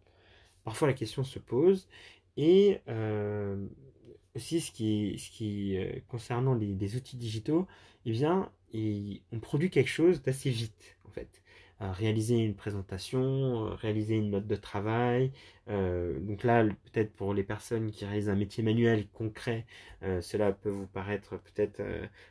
Parfois 0.64 0.88
la 0.88 0.94
question 0.94 1.24
se 1.24 1.38
pose. 1.38 1.88
Et 2.36 2.80
aussi, 4.36 4.60
ce 4.60 4.72
qui, 4.72 5.16
qui 5.32 5.78
concernant 6.08 6.54
les, 6.54 6.96
outils 6.96 7.16
digitaux, 7.16 7.66
eh 8.06 8.12
bien, 8.12 8.50
on 9.32 9.40
produit 9.40 9.70
quelque 9.70 9.90
chose 9.90 10.22
d'assez 10.22 10.50
vite 10.50 10.96
en 11.06 11.10
fait. 11.10 11.40
Euh, 11.82 11.92
réaliser 11.92 12.36
une 12.36 12.54
présentation, 12.54 13.68
euh, 13.68 13.74
réaliser 13.74 14.16
une 14.16 14.30
note 14.30 14.46
de 14.46 14.56
travail. 14.56 15.32
Euh, 15.68 16.20
donc 16.20 16.44
là, 16.44 16.64
peut-être 16.64 17.10
pour 17.14 17.32
les 17.32 17.42
personnes 17.42 17.90
qui 17.90 18.04
réalisent 18.04 18.28
un 18.28 18.34
métier 18.34 18.62
manuel 18.62 19.06
concret, 19.08 19.64
cela 20.20 20.52
peut 20.52 20.70
vous 20.70 20.86
paraître 20.86 21.38
peut-être 21.38 21.82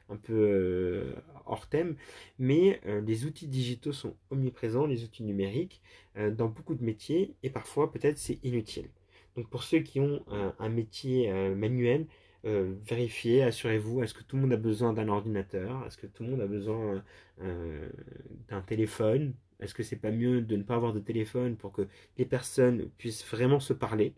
un 0.10 0.18
peu 0.18 1.14
hors 1.46 1.68
thème, 1.68 1.96
mais 2.40 2.82
les 3.06 3.26
outils 3.26 3.48
digitaux 3.48 3.94
sont 3.94 4.16
omniprésents, 4.32 4.88
les 4.88 5.04
outils 5.04 5.24
numériques, 5.24 5.82
dans 6.16 6.48
beaucoup 6.48 6.74
de 6.76 6.84
métiers, 6.84 7.36
et 7.44 7.50
parfois 7.52 7.92
peut-être 7.92 8.18
c'est 8.18 8.40
inutile. 8.44 8.90
Donc 9.36 9.50
pour 9.50 9.63
ceux 9.63 9.80
qui 9.80 10.00
ont 10.00 10.24
un 10.60 10.70
métier 10.70 11.32
manuel, 11.56 12.08
euh, 12.46 12.76
vérifiez, 12.86 13.44
assurez-vous, 13.44 14.02
est-ce 14.04 14.13
que 14.13 14.24
tout 14.24 14.36
le 14.38 14.44
monde 14.44 14.54
a 14.54 14.58
besoin 14.58 14.94
d'un 14.94 15.10
ordinateur? 15.10 15.86
Est-ce 15.86 15.98
que 15.98 16.08
tout 16.08 16.24
le 16.24 16.30
monde 16.30 16.42
a 16.42 16.48
besoin 16.48 17.04
euh, 17.42 17.89
d'un 18.48 18.62
téléphone? 18.62 19.34
Est-ce 19.60 19.74
que 19.74 19.84
c'est 19.84 19.98
pas 19.98 20.12
mieux 20.12 20.42
de 20.42 20.56
ne 20.56 20.63
pas 20.63 20.76
avoir 20.76 20.94
de 20.94 21.00
téléphone 21.00 21.58
pour 21.58 21.74
que 21.74 21.88
les 22.18 22.26
personnes 22.26 22.89
puissent 22.98 23.26
vraiment 23.26 23.60
se 23.60 23.74
parler? 23.74 24.13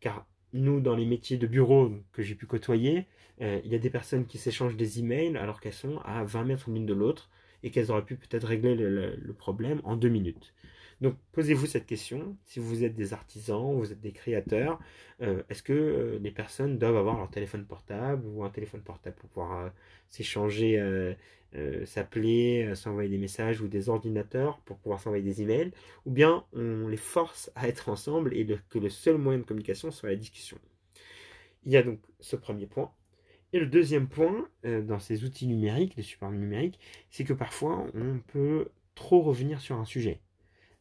Car 0.00 0.26
nous, 0.52 0.80
dans 0.80 0.96
les 0.96 1.06
métiers 1.06 1.38
de 1.38 1.46
bureau 1.46 1.92
que 2.12 2.22
j'ai 2.22 2.34
pu 2.34 2.46
côtoyer, 2.46 3.06
euh, 3.40 3.60
il 3.64 3.70
y 3.72 3.74
a 3.76 3.78
des 3.78 3.90
personnes 3.90 4.26
qui 4.26 4.38
s'échangent 4.38 4.76
des 4.76 4.98
emails 5.00 5.36
alors 5.36 5.60
qu'elles 5.60 5.72
sont 5.72 5.98
à 6.04 6.24
20 6.24 6.44
mètres 6.44 6.70
l'une 6.70 6.86
de 6.86 6.94
l'autre 6.94 7.30
et 7.62 7.70
qu'elles 7.70 7.90
auraient 7.92 8.04
pu 8.04 8.16
peut-être 8.16 8.46
régler 8.48 8.74
le 8.74 9.32
problème 9.34 9.80
en 9.84 9.96
deux 9.96 10.08
minutes. 10.08 10.54
Donc 11.00 11.16
posez-vous 11.32 11.66
cette 11.66 11.86
question, 11.86 12.36
si 12.44 12.60
vous 12.60 12.84
êtes 12.84 12.94
des 12.94 13.14
artisans, 13.14 13.74
vous 13.74 13.90
êtes 13.90 14.00
des 14.00 14.12
créateurs, 14.12 14.78
euh, 15.22 15.42
est-ce 15.48 15.62
que 15.62 15.72
euh, 15.72 16.18
les 16.20 16.30
personnes 16.30 16.78
doivent 16.78 16.96
avoir 16.96 17.16
leur 17.16 17.30
téléphone 17.30 17.64
portable 17.64 18.26
ou 18.26 18.44
un 18.44 18.50
téléphone 18.50 18.82
portable 18.82 19.16
pour 19.16 19.30
pouvoir 19.30 19.58
euh, 19.58 19.70
s'échanger, 20.08 20.76
s'appeler, 21.84 22.74
s'envoyer 22.74 23.08
des 23.08 23.18
messages 23.18 23.60
ou 23.60 23.68
des 23.68 23.88
ordinateurs 23.88 24.60
pour 24.60 24.76
pouvoir 24.78 25.00
s'envoyer 25.00 25.24
des 25.24 25.42
emails, 25.42 25.72
ou 26.04 26.10
bien 26.10 26.44
on 26.52 26.86
les 26.86 26.96
force 26.96 27.50
à 27.54 27.66
être 27.66 27.88
ensemble 27.88 28.36
et 28.36 28.46
que 28.68 28.78
le 28.78 28.88
seul 28.88 29.16
moyen 29.18 29.38
de 29.40 29.44
communication 29.44 29.90
soit 29.90 30.10
la 30.10 30.16
discussion? 30.16 30.58
Il 31.64 31.72
y 31.72 31.76
a 31.76 31.82
donc 31.82 31.98
ce 32.20 32.36
premier 32.36 32.66
point. 32.66 32.92
Et 33.52 33.58
le 33.58 33.66
deuxième 33.66 34.08
point 34.08 34.48
dans 34.62 35.00
ces 35.00 35.24
outils 35.24 35.48
numériques, 35.48 35.96
les 35.96 36.04
supports 36.04 36.30
numériques, 36.30 36.78
c'est 37.10 37.24
que 37.24 37.32
parfois 37.32 37.84
on 37.94 38.20
peut 38.28 38.68
trop 38.94 39.22
revenir 39.22 39.60
sur 39.60 39.76
un 39.76 39.84
sujet. 39.84 40.20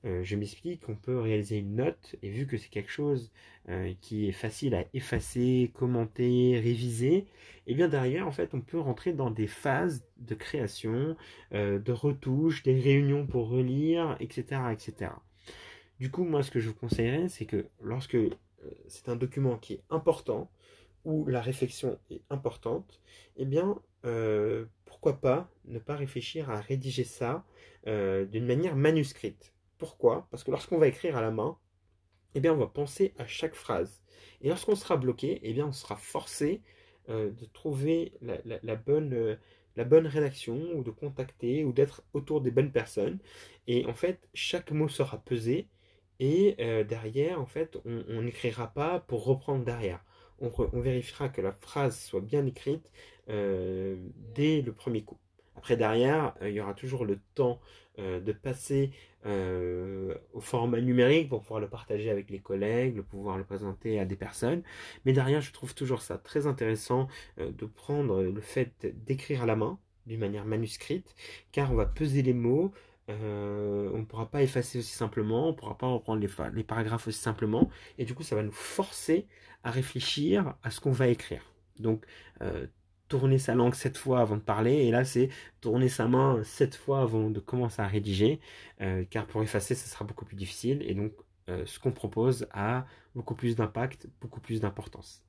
Euh, 0.06 0.24
je 0.24 0.36
m'explique, 0.38 0.88
on 0.88 0.96
peut 0.96 1.20
réaliser 1.20 1.58
une 1.58 1.76
note, 1.76 2.16
et 2.22 2.30
vu 2.30 2.48
que 2.48 2.58
c'est 2.58 2.70
quelque 2.70 2.92
chose 2.92 3.32
euh, 3.68 3.94
qui 4.00 4.30
est 4.30 4.34
facile 4.34 4.74
à 4.76 4.86
effacer, 4.94 5.72
commenter, 5.74 6.58
réviser, 6.60 7.16
et 7.16 7.28
eh 7.68 7.76
bien 7.76 7.90
derrière, 7.90 8.26
en 8.26 8.32
fait, 8.32 8.54
on 8.54 8.62
peut 8.62 8.80
rentrer 8.80 9.12
dans 9.14 9.30
des 9.30 9.48
phases 9.48 10.06
de 10.18 10.36
création, 10.36 11.18
euh, 11.54 11.80
de 11.80 11.92
retouches, 11.92 12.64
des 12.64 12.80
réunions 12.80 13.28
pour 13.28 13.50
relire, 13.50 14.16
etc., 14.22 14.62
etc. 14.72 15.12
Du 16.00 16.10
coup, 16.10 16.24
moi, 16.24 16.44
ce 16.44 16.52
que 16.52 16.60
je 16.60 16.70
vous 16.70 16.76
conseillerais, 16.76 17.28
c'est 17.28 17.46
que 17.46 17.68
lorsque 17.82 18.18
c'est 18.88 19.10
un 19.10 19.16
document 19.16 19.58
qui 19.58 19.74
est 19.74 19.84
important, 19.90 20.50
où 21.06 21.26
la 21.26 21.42
réflexion 21.42 21.98
est 22.10 22.22
importante, 22.30 23.02
eh 23.38 23.46
bien, 23.46 23.80
pourquoi 24.86 25.20
pas 25.20 25.50
ne 25.66 25.80
pas 25.80 25.96
réfléchir 25.96 26.50
à 26.50 26.60
rédiger 26.60 27.04
ça 27.04 27.46
d'une 27.86 28.46
manière 28.46 28.76
manuscrite 28.76 29.54
pourquoi? 29.80 30.28
Parce 30.30 30.44
que 30.44 30.52
lorsqu'on 30.52 30.78
va 30.78 30.88
écrire 30.88 31.18
à 31.18 31.22
la 31.22 31.32
main, 31.32 31.58
eh 32.36 32.40
bien, 32.40 32.54
on 32.54 32.58
va 32.58 32.68
penser 32.68 33.14
à 33.18 33.26
chaque 33.26 33.56
phrase. 33.56 34.04
Et 34.42 34.50
lorsqu'on 34.50 34.76
sera 34.76 34.98
bloqué, 34.98 35.40
eh 35.44 35.54
bien, 35.54 35.68
on 35.68 35.72
sera 35.72 35.96
forcé 35.96 36.62
euh, 37.10 37.32
de 37.32 37.46
trouver 37.46 38.14
la, 38.22 38.76
bonne, 38.76 39.14
euh, 39.14 39.36
la 39.76 39.84
bonne 39.84 40.06
rédaction 40.06 40.60
ou 40.76 40.84
de 40.84 40.92
contacter 40.92 41.64
ou 41.64 41.74
d'être 41.74 42.04
autour 42.14 42.42
des 42.42 42.52
bonnes 42.52 42.72
personnes. 42.72 43.20
Et 43.68 43.86
en 43.86 43.96
fait, 43.96 44.30
chaque 44.34 44.72
mot 44.72 44.88
sera 44.88 45.18
pesé 45.18 45.70
et 46.20 46.56
euh, 46.60 46.84
derrière, 46.84 47.42
en 47.42 47.46
fait, 47.46 47.78
on 47.86 48.22
n'écrira 48.22 48.68
pas 48.74 49.00
pour 49.00 49.26
reprendre 49.26 49.66
derrière. 49.66 50.04
On, 50.40 50.50
vérifiera 50.80 51.30
que 51.30 51.42
la 51.42 51.52
phrase 51.52 52.00
soit 52.00 52.22
bien 52.22 52.46
écrite 52.46 52.90
dès 53.28 54.62
le 54.62 54.72
premier 54.74 55.04
coup. 55.04 55.20
Après, 55.60 55.78
derrière, 55.78 56.34
il 56.42 56.52
y 56.52 56.62
aura 56.62 56.74
toujours 56.74 57.06
le 57.06 57.20
temps 57.36 57.60
de 57.98 58.32
passer 58.32 58.92
euh, 59.26 60.14
au 60.32 60.40
format 60.40 60.80
numérique 60.80 61.28
pour 61.28 61.42
pouvoir 61.42 61.60
le 61.60 61.68
partager 61.68 62.10
avec 62.10 62.30
les 62.30 62.40
collègues, 62.40 62.96
le 62.96 63.04
pouvoir 63.04 63.38
le 63.38 63.44
présenter 63.44 64.00
à 64.00 64.06
des 64.06 64.16
personnes. 64.16 64.64
Mais 65.04 65.12
derrière, 65.12 65.42
je 65.42 65.52
trouve 65.52 65.76
toujours 65.76 66.02
ça 66.02 66.18
très 66.18 66.48
intéressant 66.48 67.10
euh, 67.38 67.52
de 67.52 67.66
prendre 67.66 68.22
le 68.22 68.40
fait 68.40 68.88
d'écrire 69.06 69.44
à 69.44 69.46
la 69.46 69.58
main 69.58 69.78
d'une 70.06 70.22
manière 70.22 70.46
manuscrite, 70.46 71.16
car 71.52 71.74
on 71.74 71.76
va 71.76 71.86
peser 71.86 72.22
les 72.22 72.34
mots, 72.34 72.72
euh, 73.10 73.92
on 73.94 74.00
ne 74.00 74.06
pourra 74.06 74.32
pas 74.32 74.42
effacer 74.42 74.80
aussi 74.80 74.96
simplement, 74.96 75.50
on 75.50 75.52
ne 75.52 75.58
pourra 75.58 75.78
pas 75.78 75.88
reprendre 75.88 76.22
les, 76.22 76.30
les, 76.54 76.64
paragraphes 76.64 77.10
aussi 77.10 77.20
simplement, 77.20 77.70
et 77.98 78.06
du 78.06 78.16
coup 78.16 78.24
ça 78.24 78.38
va 78.38 78.44
nous 78.44 78.54
forcer 78.54 79.28
à 79.66 79.72
réfléchir 79.72 80.56
à 80.64 80.72
ce 80.72 80.80
qu'on 80.80 80.92
va 80.92 81.10
écrire. 81.10 81.44
Donc 81.78 82.06
tourner 83.10 83.40
sa 83.40 83.56
langue 83.56 83.76
sept 83.76 83.98
fois 83.98 84.22
avant 84.22 84.38
de 84.38 84.42
parler, 84.42 84.86
et 84.86 84.92
là 84.92 85.04
c'est 85.04 85.30
tourner 85.60 85.90
sa 85.90 86.08
main 86.08 86.42
sept 86.44 86.76
fois 86.76 87.02
avant 87.02 87.30
de 87.30 87.40
commencer 87.40 87.82
à 87.82 87.88
rédiger, 87.88 88.40
euh, 88.82 89.04
car 89.10 89.26
pour 89.26 89.44
effacer, 89.44 89.76
ce 89.76 89.90
sera 89.90 90.06
beaucoup 90.06 90.26
plus 90.26 90.38
difficile, 90.38 90.82
et 90.84 90.94
donc 90.94 91.12
euh, 91.50 91.66
ce 91.66 91.80
qu'on 91.80 91.92
propose 91.92 92.48
a 92.54 92.86
beaucoup 93.16 93.36
plus 93.36 93.56
d'impact, 93.56 94.08
beaucoup 94.22 94.40
plus 94.40 94.62
d'importance. 94.62 95.24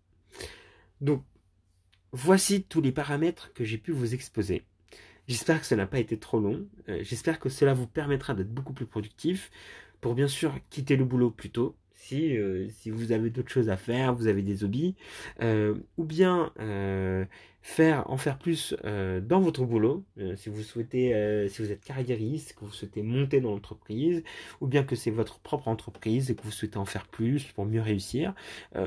Donc, 1.01 1.25
voici 2.13 2.63
tous 2.63 2.83
les 2.83 2.93
paramètres 2.93 3.53
que 3.55 3.65
j'ai 3.65 3.79
pu 3.79 3.91
vous 3.91 4.15
exposer. 4.15 4.63
J'espère 5.27 5.61
que 5.61 5.67
ça 5.67 5.77
n'a 5.77 5.87
pas 5.87 5.99
été 5.99 6.19
trop 6.19 6.39
long, 6.39 6.69
euh, 6.89 7.03
j'espère 7.03 7.41
que 7.41 7.49
cela 7.49 7.73
vous 7.73 7.87
permettra 7.87 8.35
d'être 8.35 8.53
beaucoup 8.53 8.75
plus 8.75 8.87
productif, 8.87 9.51
pour 10.01 10.15
bien 10.15 10.29
sûr 10.29 10.55
quitter 10.71 10.97
le 10.97 11.05
boulot 11.05 11.31
plus 11.31 11.51
tôt, 11.51 11.77
si, 12.01 12.37
si 12.71 12.91
vous 12.91 13.13
avez 13.13 13.31
d'autres 13.31 13.51
choses 13.51 13.69
à 13.69 13.77
faire, 13.77 14.15
vous 14.15 14.27
avez 14.27 14.43
des 14.43 14.65
hobbies, 14.65 14.95
ou 15.41 16.05
bien 16.05 16.53
faire 17.63 18.11
en 18.11 18.17
faire 18.17 18.39
plus 18.39 18.75
euh, 18.85 19.21
dans 19.21 19.41
votre 19.41 19.65
boulot, 19.65 20.05
euh, 20.19 20.35
si 20.37 20.49
vous 20.49 20.63
souhaitez, 20.63 21.15
euh, 21.15 21.49
si 21.49 21.63
vous 21.63 21.71
êtes 21.71 21.85
carriériste, 21.85 22.55
que 22.55 22.65
vous 22.65 22.73
souhaitez 22.73 23.03
monter 23.03 23.41
dans 23.41 23.51
l'entreprise, 23.51 24.23
ou 24.61 24.67
bien 24.67 24.83
que 24.83 24.97
c'est 24.97 25.11
votre 25.11 25.39
propre 25.41 25.69
entreprise 25.69 26.31
et 26.31 26.35
que 26.35 26.43
vous 26.43 26.51
souhaitez 26.51 26.79
en 26.79 26.87
faire 26.87 27.07
plus 27.07 27.45
pour 27.53 27.67
mieux 27.67 27.83
réussir, 27.83 28.35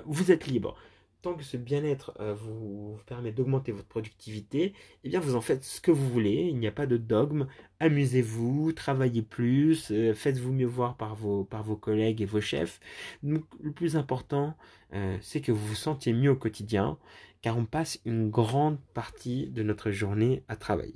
vous 0.05 0.31
êtes 0.31 0.47
libre. 0.47 0.75
Tant 1.23 1.33
que 1.33 1.43
ce 1.43 1.57
bien-être 1.57 2.13
euh, 2.19 2.33
vous 2.33 2.99
permet 3.07 3.31
d'augmenter 3.31 3.71
votre 3.71 3.87
productivité, 3.87 4.73
eh 5.03 5.09
bien 5.09 5.21
vous 5.21 5.35
en 5.35 5.41
faites 5.41 5.63
ce 5.63 5.81
que 5.81 5.89
vous 5.89 6.07
voulez, 6.07 6.47
il 6.49 6.59
n'y 6.59 6.67
a 6.67 6.71
pas 6.71 6.85
de 6.85 6.97
dogme, 6.97 7.47
amusez-vous, 7.79 8.73
travaillez 8.73 9.21
plus, 9.23 9.89
euh, 9.91 10.13
faites-vous 10.13 10.51
mieux 10.51 10.67
voir 10.67 10.97
par 10.97 11.15
vos, 11.15 11.45
par 11.45 11.63
vos 11.63 11.77
collègues 11.77 12.21
et 12.21 12.25
vos 12.25 12.41
chefs. 12.41 12.79
Donc, 13.23 13.45
le 13.61 13.71
plus 13.71 13.95
important, 13.95 14.55
euh, 14.93 15.17
c'est 15.21 15.39
que 15.41 15.53
vous 15.53 15.65
vous 15.65 15.75
sentiez 15.75 16.11
mieux 16.13 16.31
au 16.31 16.35
quotidien, 16.35 16.97
car 17.41 17.57
on 17.57 17.65
passe 17.65 17.99
une 18.05 18.29
grande 18.29 18.77
partie 18.93 19.47
de 19.47 19.63
notre 19.63 19.91
journée 19.91 20.43
à 20.49 20.57
travailler. 20.57 20.93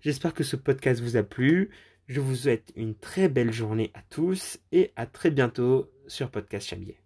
J'espère 0.00 0.32
que 0.32 0.44
ce 0.44 0.56
podcast 0.56 1.00
vous 1.02 1.16
a 1.16 1.22
plu. 1.22 1.70
Je 2.08 2.20
vous 2.20 2.34
souhaite 2.34 2.72
une 2.74 2.94
très 2.94 3.28
belle 3.28 3.52
journée 3.52 3.90
à 3.94 4.00
tous 4.08 4.58
et 4.72 4.92
à 4.96 5.06
très 5.06 5.30
bientôt 5.30 5.90
sur 6.08 6.30
Podcast 6.30 6.68
Chamier. 6.68 7.01